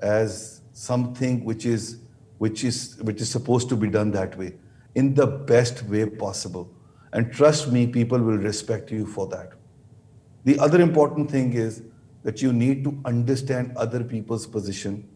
[0.00, 1.98] as something which is
[2.38, 4.54] which is which is supposed to be done that way
[4.94, 6.72] in the best way possible.
[7.12, 9.52] And trust me people will respect you for that.
[10.44, 11.82] The other important thing is
[12.22, 15.08] that you need to understand other people's position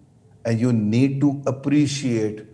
[0.45, 2.47] and you need to appreciate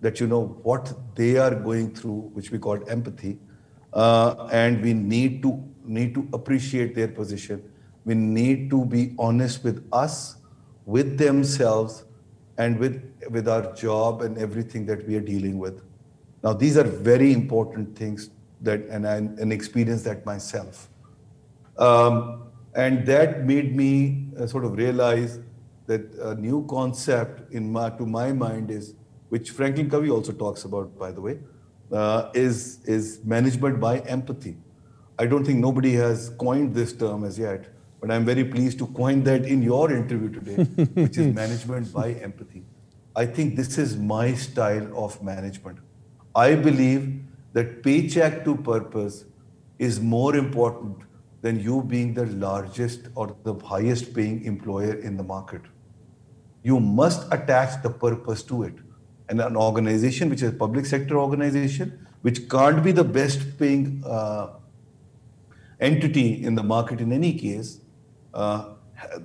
[0.00, 3.38] that you know what they are going through which we call empathy
[3.92, 7.62] uh, and we need to need to appreciate their position.
[8.04, 10.36] We need to be honest with us,
[10.86, 12.04] with themselves,
[12.58, 15.82] and with, with our job and everything that we are dealing with.
[16.42, 18.30] Now, these are very important things
[18.60, 20.88] that, and I and experience that myself.
[21.78, 25.38] Um, and that made me uh, sort of realize
[25.86, 28.94] that a new concept in my, to my mind is,
[29.28, 31.38] which Franklin Covey also talks about, by the way,
[31.92, 34.56] uh, is, is management by empathy.
[35.18, 37.68] I don't think nobody has coined this term as yet,
[38.00, 40.64] but I'm very pleased to coin that in your interview today,
[40.94, 42.64] which is management by empathy.
[43.14, 45.78] I think this is my style of management.
[46.34, 47.22] I believe
[47.52, 49.26] that paycheck to purpose
[49.78, 50.96] is more important
[51.42, 55.60] than you being the largest or the highest paying employer in the market.
[56.62, 58.74] You must attach the purpose to it.
[59.32, 64.04] And an organization which is a public sector organization, which can't be the best paying
[64.04, 64.48] uh,
[65.80, 67.80] entity in the market in any case,
[68.34, 68.74] uh,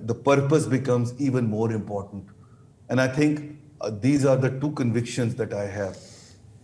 [0.06, 2.24] the purpose becomes even more important.
[2.88, 5.98] And I think uh, these are the two convictions that I have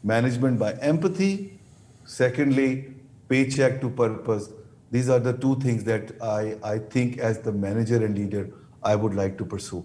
[0.03, 1.61] management by empathy,
[2.07, 2.95] secondly,
[3.29, 4.49] paycheck to purpose.
[4.91, 8.49] These are the two things that I, I think, as the manager and leader,
[8.83, 9.85] I would like to pursue.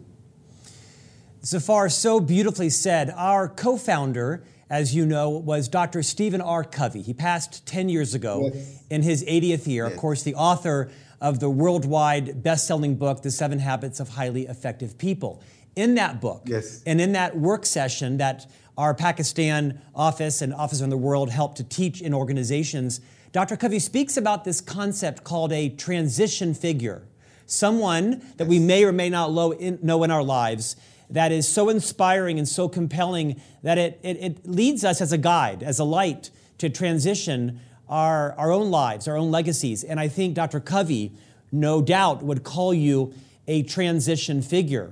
[1.43, 3.09] Zafar, so beautifully said.
[3.15, 6.03] Our co founder as you know, was Dr.
[6.03, 6.63] Stephen R.
[6.63, 7.01] Covey.
[7.01, 8.83] He passed 10 years ago yes.
[8.89, 9.85] in his 80th year.
[9.85, 9.93] Yes.
[9.93, 14.45] Of course, the author of the worldwide best selling book, The Seven Habits of Highly
[14.45, 15.41] Effective People.
[15.75, 16.83] In that book, yes.
[16.85, 21.57] and in that work session that our Pakistan office and Office in the World helped
[21.57, 23.55] to teach in organizations, Dr.
[23.57, 27.03] Covey speaks about this concept called a transition figure.
[27.45, 30.75] Someone that we may or may not know in our lives
[31.10, 35.18] that is so inspiring and so compelling that it, it, it, leads us as a
[35.18, 36.30] guide, as a light
[36.60, 39.84] to transition our, our own lives, our own legacies.
[39.84, 40.60] And I think Dr.
[40.60, 41.12] Covey,
[41.51, 43.14] no doubt, would call you
[43.47, 44.91] a transition figure.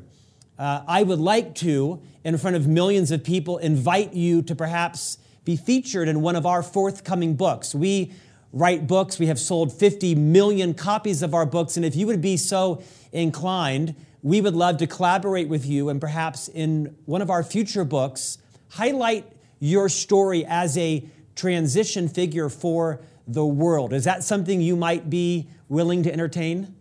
[0.58, 5.20] Uh, I would like to, in front of millions of people, invite you to perhaps
[5.46, 7.76] be featured in one of our forthcoming books.
[7.76, 8.12] We
[8.52, 9.20] write books.
[9.20, 11.78] We have sold 50 million copies of our books.
[11.78, 13.96] And if you would be so inclined,
[14.28, 18.40] we would love to collaborate with you and perhaps in one of our future books
[18.72, 19.26] highlight
[19.60, 21.02] your story as a
[21.38, 23.94] transition figure for the world.
[23.94, 26.76] Is that something you might be willing to entertain?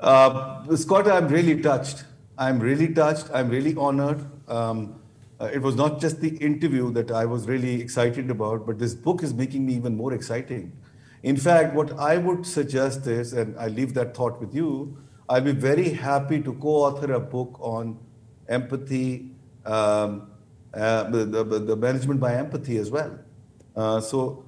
[0.00, 2.02] Uh, Scott, I'm really touched.
[2.36, 3.30] I'm really touched.
[3.32, 4.26] I'm really honored.
[4.48, 5.00] Um,
[5.40, 8.94] uh, it was not just the interview that I was really excited about, but this
[8.94, 10.72] book is making me even more exciting.
[11.22, 15.40] In fact, what I would suggest is, and I leave that thought with you, I'll
[15.40, 17.98] be very happy to co author a book on
[18.48, 19.30] empathy,
[19.64, 20.30] um,
[20.74, 23.18] uh, the, the, management by empathy as well.
[23.74, 24.44] Uh, so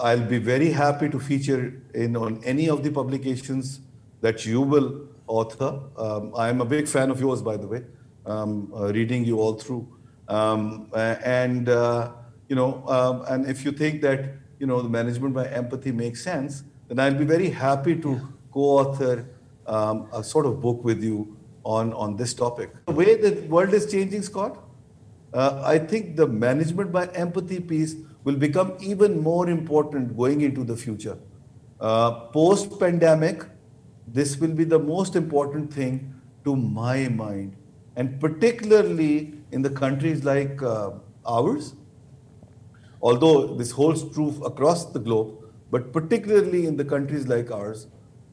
[0.00, 3.80] I'll be very happy to feature in on any of the publications
[4.20, 5.80] that you will author.
[5.96, 7.82] Um, I'm a big fan of yours, by the way,
[8.26, 9.88] um, uh, reading you all through.
[10.28, 12.12] Um, and uh,
[12.48, 16.22] you know, um, and if you think that you know the management by empathy makes
[16.22, 18.20] sense, then I'll be very happy to
[18.52, 19.26] co-author
[19.66, 22.70] um, a sort of book with you on on this topic.
[22.86, 24.58] The way the world is changing, Scott,
[25.32, 30.64] uh, I think the management by empathy piece will become even more important going into
[30.64, 31.18] the future.
[31.80, 33.44] Uh, Post pandemic,
[34.06, 37.56] this will be the most important thing to my mind,
[37.96, 40.90] and particularly in the countries like uh,
[41.26, 41.74] ours,
[43.02, 45.34] although this holds true across the globe,
[45.70, 47.86] but particularly in the countries like ours,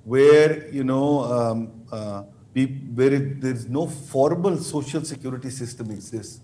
[0.04, 2.24] where you know um, uh,
[2.54, 6.42] where it, there is no formal social security system exists.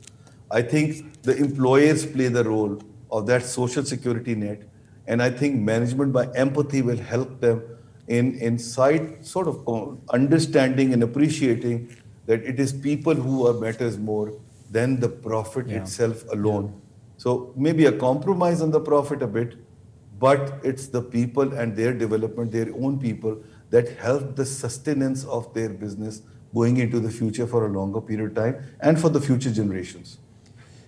[0.49, 2.79] I think the employers play the role
[3.11, 4.63] of that social security net,
[5.07, 7.61] and I think management by empathy will help them
[8.07, 11.95] in inside sort of understanding and appreciating
[12.25, 14.39] that it is people who are matters more
[14.71, 15.81] than the profit yeah.
[15.81, 16.65] itself alone.
[16.65, 16.81] Yeah.
[17.17, 19.55] So maybe a compromise on the profit a bit,
[20.19, 23.37] but it's the people and their development, their own people,
[23.69, 26.21] that help the sustenance of their business
[26.53, 30.17] going into the future for a longer period of time and for the future generations.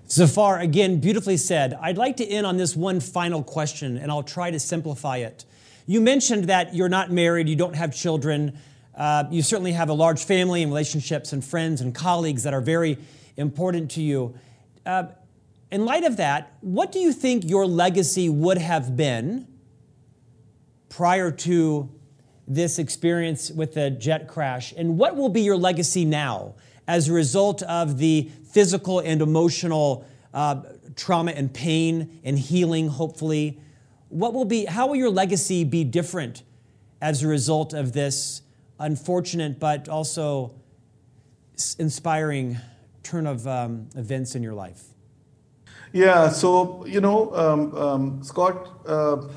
[0.09, 1.77] Zafar, again, beautifully said.
[1.80, 5.45] I'd like to end on this one final question, and I'll try to simplify it.
[5.86, 8.57] You mentioned that you're not married, you don't have children,
[8.95, 12.61] uh, you certainly have a large family and relationships and friends and colleagues that are
[12.61, 12.97] very
[13.38, 14.34] important to you.
[14.86, 15.03] Uh,
[15.72, 19.47] in light of that, what do you think your legacy would have been
[20.89, 21.89] prior to
[22.47, 24.74] this experience with the jet crash?
[24.76, 26.55] And what will be your legacy now
[26.88, 30.61] as a result of the physical and emotional uh,
[30.95, 33.61] trauma and pain and healing, hopefully?
[34.09, 36.41] What will be, how will your legacy be different
[36.99, 38.41] as a result of this
[38.80, 40.55] unfortunate but also
[41.78, 42.57] inspiring
[43.03, 44.88] turn of um, events in your life?
[45.91, 49.27] Yeah, so, you know, um, um, Scott, uh,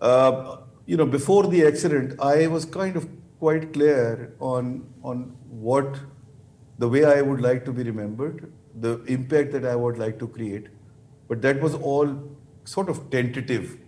[0.00, 3.08] uh, you know, before the accident, I was kind of
[3.40, 5.98] quite clear on, on what
[6.78, 10.28] the way I would like to be remembered, the impact that I would like to
[10.28, 10.68] create.
[11.28, 13.78] But that was all sort of tentative.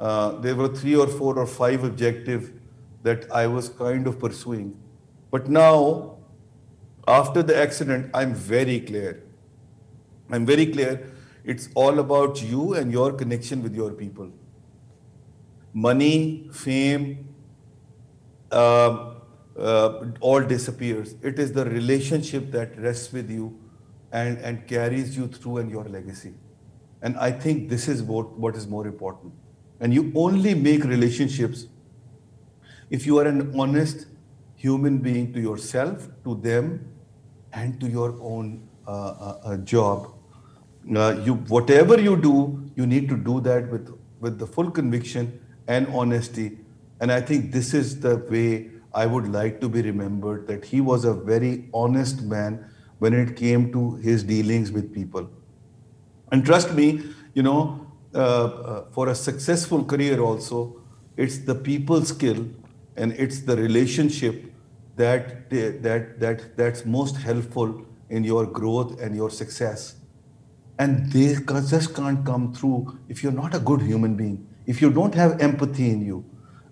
[0.00, 2.50] Uh, there were three or four or five objectives
[3.04, 4.76] that I was kind of pursuing.
[5.30, 6.18] But now,
[7.06, 9.22] after the accident, I'm very clear.
[10.30, 11.12] I'm very clear.
[11.44, 14.30] It's all about you and your connection with your people.
[15.72, 17.28] Money, fame,
[18.50, 19.14] uh,
[19.58, 21.14] uh, all disappears.
[21.22, 23.58] It is the relationship that rests with you
[24.12, 26.34] and, and carries you through and your legacy.
[27.02, 29.32] And I think this is what, what is more important.
[29.80, 31.66] And you only make relationships
[32.90, 34.06] if you are an honest
[34.54, 36.92] human being to yourself, to them,
[37.52, 40.08] and to your own uh, job.
[40.96, 45.40] Uh, you, whatever you do, you need to do that with, with the full conviction
[45.68, 46.58] and honesty.
[47.00, 50.80] And I think this is the way I would like to be remembered that he
[50.80, 52.64] was a very honest man
[52.98, 55.28] when it came to his dealings with people.
[56.30, 57.02] And trust me,
[57.34, 60.80] you know, uh, uh, for a successful career also,
[61.16, 62.46] it's the people skill
[62.96, 64.52] and it's the relationship
[64.96, 69.96] that that that that's most helpful in your growth and your success.
[70.78, 71.34] And they
[71.70, 74.46] just can't come through if you're not a good human being.
[74.66, 76.24] If you don't have empathy in you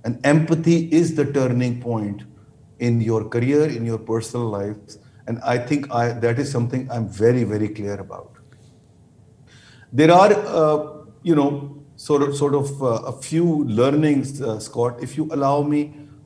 [0.05, 2.23] and empathy is the turning point
[2.79, 7.09] in your career in your personal lives and i think I, that is something i'm
[7.09, 8.37] very very clear about.
[9.93, 15.03] There are uh, you know sort of sort of uh, a few learnings uh, scott
[15.03, 15.81] if you allow me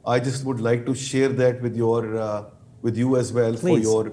[0.07, 2.45] I just would like to share that with your uh,
[2.83, 3.61] with you as well please.
[3.63, 4.13] for your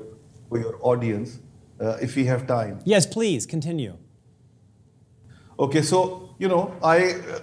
[0.52, 1.40] for your audience,
[1.80, 2.80] uh, if we have time.
[2.84, 3.98] Yes, please continue.
[5.58, 7.40] Okay, so you know, I uh,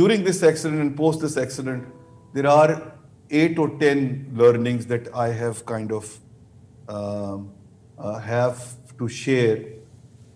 [0.00, 1.84] during this accident and post this accident,
[2.32, 2.94] there are
[3.30, 6.18] eight or ten learnings that I have kind of
[6.88, 7.52] um,
[7.98, 8.64] uh, have
[8.98, 9.58] to share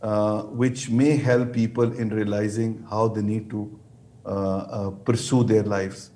[0.03, 3.81] uh, which may help people in realizing how they need to
[4.27, 6.11] uh, uh, pursue their lives.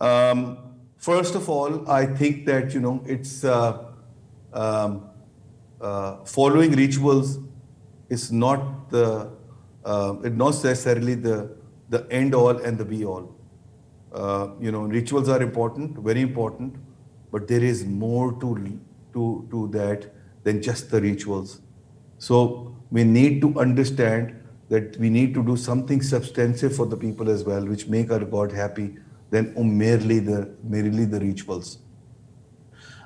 [0.00, 0.58] Um,
[0.96, 3.87] first of all, I think that you know it's uh,
[4.62, 5.10] um,
[5.80, 7.38] uh, following rituals
[8.08, 9.30] is not the
[9.84, 11.36] uh, it's not necessarily the
[11.88, 13.34] the end all and the be all.
[14.12, 16.74] Uh, you know, rituals are important, very important,
[17.30, 18.50] but there is more to
[19.14, 20.10] to to that
[20.44, 21.60] than just the rituals.
[22.18, 24.34] So we need to understand
[24.68, 28.24] that we need to do something substantive for the people as well, which make our
[28.36, 28.96] God happy,
[29.30, 31.78] than merely the merely the rituals.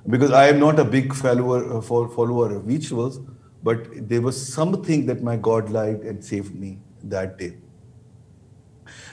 [0.09, 3.21] Because I am not a big follower uh, follower of rituals,
[3.63, 7.55] but there was something that my God liked and saved me that day.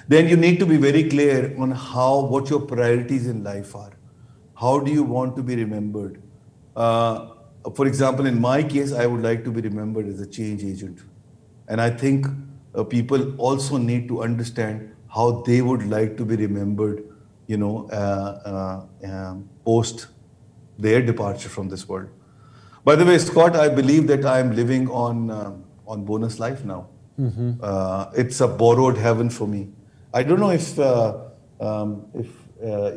[0.07, 3.91] Then you need to be very clear on how what your priorities in life are.
[4.55, 6.21] How do you want to be remembered?
[6.75, 7.29] Uh,
[7.75, 11.01] for example, in my case, I would like to be remembered as a change agent.
[11.67, 12.25] And I think
[12.73, 17.03] uh, people also need to understand how they would like to be remembered,
[17.47, 20.07] you know, uh, uh, um, post
[20.79, 22.09] their departure from this world.
[22.83, 25.53] By the way, Scott, I believe that I am living on uh,
[25.85, 26.87] on bonus life now.
[27.19, 27.53] Mm-hmm.
[27.61, 29.69] Uh, it's a borrowed heaven for me.
[30.13, 31.17] I don't know if uh,
[31.59, 32.29] um, if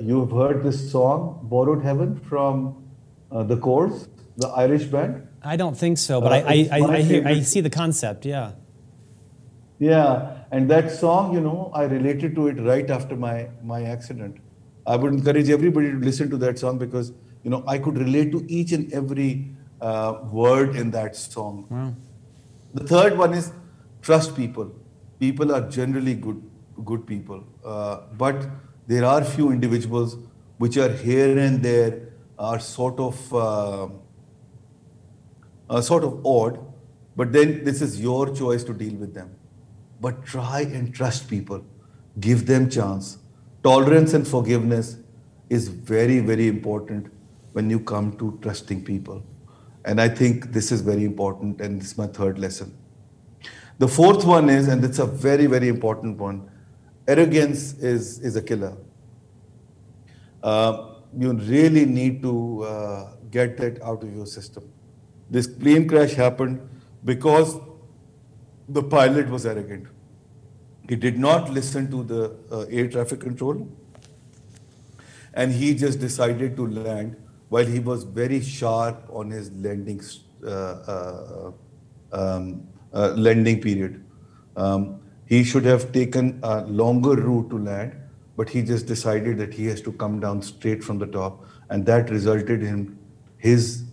[0.01, 2.77] you've heard this song, "Borrowed Heaven," from
[3.31, 5.27] the Corrs the Irish band?
[5.43, 8.53] I don't think so, but uh, I, I, I, hear, I, see the concept, yeah.
[9.79, 14.37] Yeah, and that song, you know, I related to it right after my, my accident.
[14.87, 17.13] I would encourage everybody to listen to that song because,
[17.43, 21.67] you know, I could relate to each and every uh, word in that song.
[21.69, 21.95] Wow.
[22.75, 23.53] The third one is
[24.01, 24.73] trust people.
[25.19, 26.43] People are generally good,
[26.85, 28.49] good people, uh, but
[28.87, 30.17] there are few individuals
[30.59, 33.89] which are here and there are sort of uh,
[35.71, 36.59] uh, sort of odd,
[37.15, 39.35] but then this is your choice to deal with them.
[40.01, 41.65] But try and trust people,
[42.19, 43.19] give them chance.
[43.63, 44.97] Tolerance and forgiveness
[45.49, 47.13] is very, very important
[47.53, 49.23] when you come to trusting people.
[49.85, 52.77] And I think this is very important, and this is my third lesson.
[53.79, 56.49] The fourth one is, and it's a very, very important one
[57.07, 58.77] arrogance is, is a killer.
[60.43, 64.71] Uh, you really need to uh, get that out of your system.
[65.31, 66.69] This plane crash happened
[67.05, 67.59] because
[68.69, 69.87] the pilot was arrogant.
[70.89, 73.69] He did not listen to the uh, air traffic control
[75.35, 77.17] and he just decided to land
[77.53, 80.01] while he was very sharp on his landing
[80.43, 81.51] uh, uh,
[82.11, 84.03] um, uh, landing period.
[84.57, 87.93] Um, he should have taken a longer route to land,
[88.39, 91.85] but he just decided that he has to come down straight from the top, and
[91.85, 92.99] that resulted in
[93.37, 93.85] his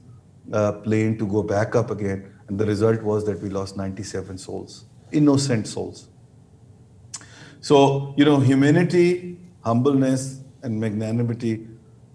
[0.53, 2.33] uh, plane to go back up again.
[2.47, 6.07] And the result was that we lost 97 souls, innocent souls.
[7.59, 11.67] So, you know, humanity, humbleness, and magnanimity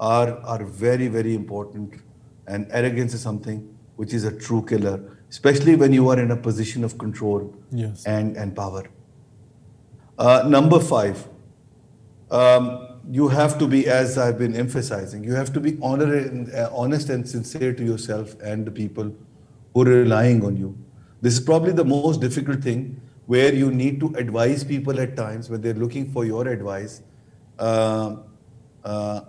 [0.05, 1.95] are, are very, very important.
[2.47, 3.61] And arrogance is something
[3.97, 4.97] which is a true killer,
[5.31, 8.05] especially when you are in a position of control yes.
[8.05, 8.85] and, and power.
[10.19, 11.27] Uh, number five,
[12.31, 12.67] um,
[13.11, 17.11] you have to be, as I've been emphasizing, you have to be and, uh, honest
[17.11, 19.13] and sincere to yourself and the people
[19.73, 20.77] who are relying on you.
[21.23, 25.49] This is probably the most difficult thing where you need to advise people at times
[25.51, 27.03] when they're looking for your advice,
[27.59, 28.17] uh,
[28.85, 29.21] uh,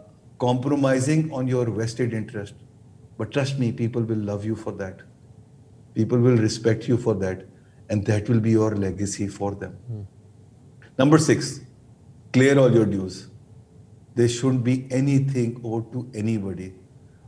[0.45, 2.55] compromising on your vested interest.
[3.17, 5.05] But trust me, people will love you for that.
[5.93, 7.45] People will respect you for that.
[7.89, 9.77] And that will be your legacy for them.
[9.91, 10.05] Mm.
[10.97, 11.61] Number six,
[12.33, 13.27] clear all your dues
[14.15, 16.73] there shouldn't be anything owed to anybody,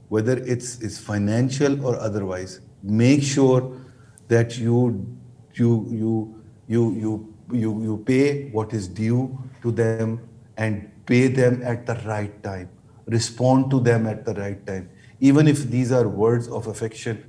[0.08, 2.62] whether it's, it's financial or otherwise.
[2.82, 3.82] Make sure
[4.30, 5.06] that you,
[5.54, 11.62] you, you, you, you, you, you pay what is due to them and pay them
[11.64, 12.70] at the right time.
[13.08, 14.90] Respond to them at the right time.
[15.20, 17.24] Even if these are words of affection,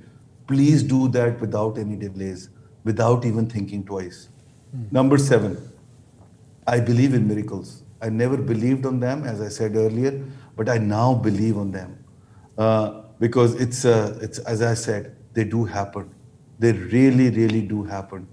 [0.47, 2.49] please do that without any delays,
[2.83, 4.29] without even thinking twice.
[4.75, 4.91] Mm.
[4.91, 5.57] Number seven,
[6.67, 7.83] I believe in miracles.
[8.01, 10.23] I never believed on them, as I said earlier,
[10.55, 12.03] but I now believe on them
[12.57, 16.13] uh, because it's, uh, it's, as I said, they do happen.
[16.59, 18.27] They really, really do happen.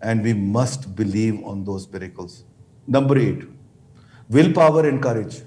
[0.00, 2.44] And we must believe on those miracles.
[2.86, 3.44] Number eight,
[4.28, 5.42] willpower and courage.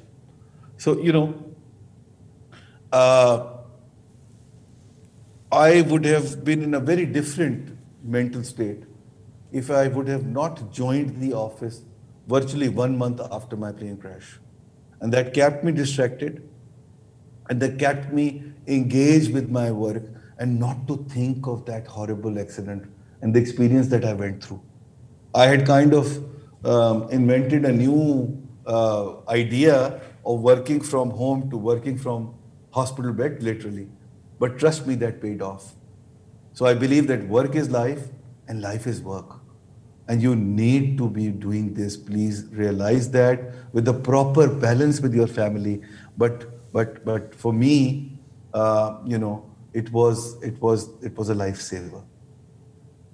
[0.78, 1.45] So, you know,
[2.96, 3.58] uh,
[5.52, 8.84] I would have been in a very different mental state
[9.52, 11.84] if I would have not joined the office
[12.28, 14.40] virtually one month after my plane crash.
[15.02, 16.48] And that kept me distracted
[17.50, 20.04] and that kept me engaged with my work
[20.40, 22.90] and not to think of that horrible accident
[23.22, 24.62] and the experience that I went through.
[25.34, 26.24] I had kind of
[26.66, 32.34] um, invented a new uh, idea of working from home to working from
[32.76, 33.88] hospital bed, literally.
[34.40, 35.74] But trust me, that paid off.
[36.54, 38.08] So I believe that work is life
[38.48, 39.40] and life is work.
[40.08, 41.98] And you need to be doing this.
[41.98, 45.82] Please realize that with the proper balance with your family.
[46.18, 48.20] But but but for me,
[48.54, 49.34] uh, you know,
[49.74, 52.04] it was it was it was a lifesaver.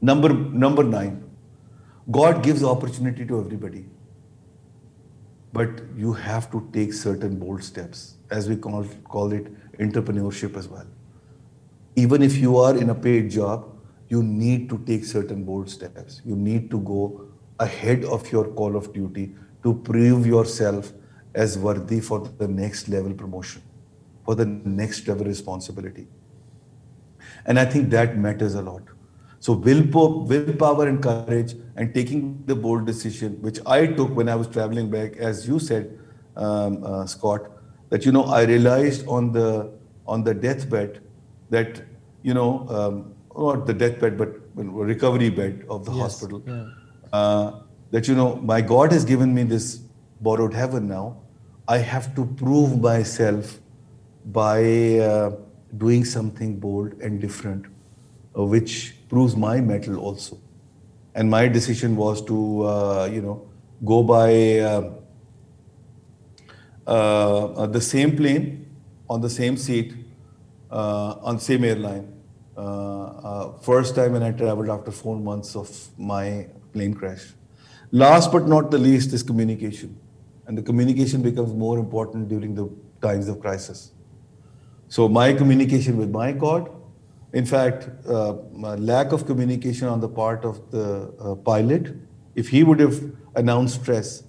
[0.01, 0.34] Number
[0.66, 1.24] number nine,
[2.20, 3.86] God gives opportunity to everybody.
[5.54, 9.47] But you have to take certain bold steps, as we call, call it
[9.78, 10.88] entrepreneurship as well.
[11.95, 13.68] Even if you are in a paid job,
[14.08, 16.22] you need to take certain bold steps.
[16.26, 17.28] You need to go
[17.60, 20.93] ahead of your call of duty to prove yourself
[21.36, 23.62] as worthy for the next level promotion,
[24.26, 26.08] for the next level responsibility.
[27.45, 28.84] And I think that matters a lot.
[29.39, 34.29] So will pope willpower and courage and taking the bold decision, which I took when
[34.29, 35.97] I was traveling back, as you said,
[36.38, 37.47] um, uh, Scott,
[37.89, 39.47] that you know I realized on the
[40.05, 40.99] on the deathbed
[41.49, 41.82] that
[42.21, 42.99] you know um,
[43.45, 46.67] not the deathbed but recovery bed of the yes, hospital yeah.
[47.13, 49.82] uh, that you know my God has given me this
[50.29, 51.05] borrowed heaven now.
[51.67, 53.57] I have to prove myself
[54.39, 54.61] by
[55.09, 55.32] uh,
[55.77, 57.65] doing something bold and different,
[58.38, 60.41] uh, which proves my mettle also.
[61.14, 63.49] And my decision was to, uh, you know,
[63.84, 64.91] go by uh,
[66.88, 68.74] uh, the same plane
[69.09, 69.93] on the same seat
[70.72, 72.14] uh, on same airline.
[72.57, 77.34] Uh, uh, first time when I traveled after four months of my plane crash.
[77.91, 79.99] Last but not the least is communication.
[80.47, 82.70] And the communication becomes more important during the
[83.01, 83.91] times of crisis.
[84.88, 86.70] So my communication with my God,
[87.34, 88.34] in fact, uh,
[88.77, 91.95] lack of communication on the part of the uh, pilot,
[92.36, 92.99] if he would have
[93.36, 94.23] announced stress,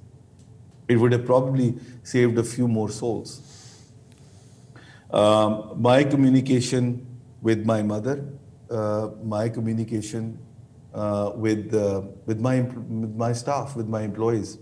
[0.88, 3.42] it would have probably saved a few more souls.
[5.10, 7.06] Um, my communication
[7.40, 8.24] with my mother,
[8.70, 10.38] uh, my communication
[10.94, 14.58] uh, with, uh, with, my, with my staff, with my employees,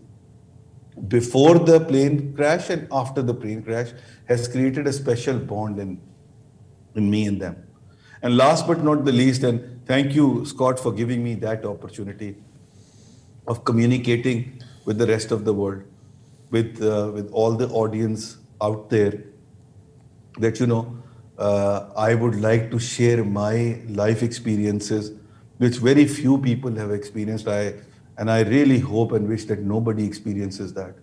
[1.09, 3.93] before the plane crash and after the plane crash
[4.27, 6.01] has created a special bond in,
[6.95, 7.70] in me and them.
[8.23, 12.37] And last but not the least, and thank you, Scott, for giving me that opportunity
[13.47, 15.83] of communicating with the rest of the world,
[16.51, 19.25] with, uh, with all the audience out there,
[20.39, 20.99] that, you know,
[21.39, 25.13] uh, I would like to share my life experiences,
[25.57, 27.49] which very few people have experienced.
[27.49, 27.75] I,
[28.19, 30.95] and I really hope and wish that nobody experiences that.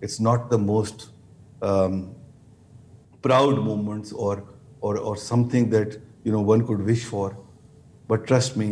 [0.00, 1.10] It's not the most
[1.60, 2.14] um,
[3.20, 4.44] proud moments or,
[4.80, 7.38] or, or something that you know one could wish for.
[8.08, 8.68] But trust me,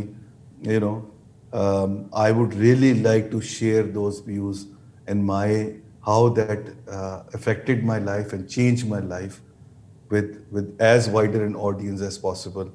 [0.62, 1.10] you know,
[1.52, 4.66] um, I would really like to share those views
[5.06, 5.74] and my
[6.04, 9.40] how that uh, affected my life and changed my life
[10.10, 12.72] with with as wider an audience as possible,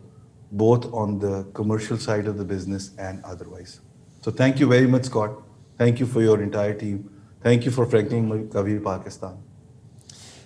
[0.52, 3.82] both on the commercial side of the business and otherwise.
[4.22, 5.36] So thank you very much, Scott.
[5.78, 7.04] Thank you for your entire team.
[7.44, 9.38] Thank you for Franklin Covey Pakistan.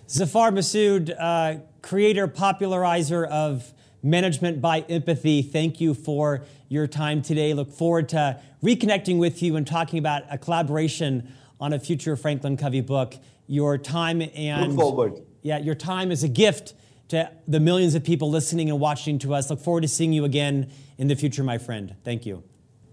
[0.10, 3.74] Zafar Masood, uh, creator, popularizer of
[4.04, 5.42] Management by Empathy.
[5.42, 7.54] Thank you for your time today.
[7.54, 12.58] Look forward to reconnecting with you and talking about a collaboration on a future Franklin
[12.58, 13.16] Covey book.
[13.48, 15.22] Your time and Look forward.
[15.42, 16.74] Yeah, your time is a gift
[17.10, 19.50] to the millions of people listening and watching to us.
[19.50, 21.96] Look forward to seeing you again in the future, my friend.
[22.04, 22.44] Thank you.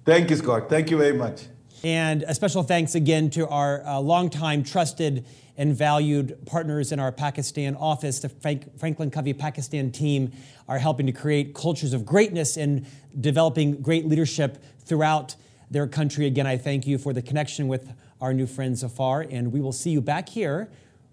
[0.05, 0.69] Thank you, Scott.
[0.69, 1.47] Thank you very much.
[1.83, 5.25] And a special thanks again to our uh, longtime trusted
[5.61, 8.19] and valued partners in our Pakistan office.
[8.21, 10.33] The Frank, Franklin Covey Pakistan team
[10.67, 12.87] are helping to create cultures of greatness and
[13.21, 15.37] developing great leadership throughout
[15.71, 16.25] their country.
[16.25, 17.93] Again, I thank you for the connection with
[18.23, 20.71] our new friend Zafar, and we will see you back here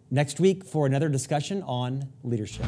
[0.09, 2.65] next week for another discussion on leadership.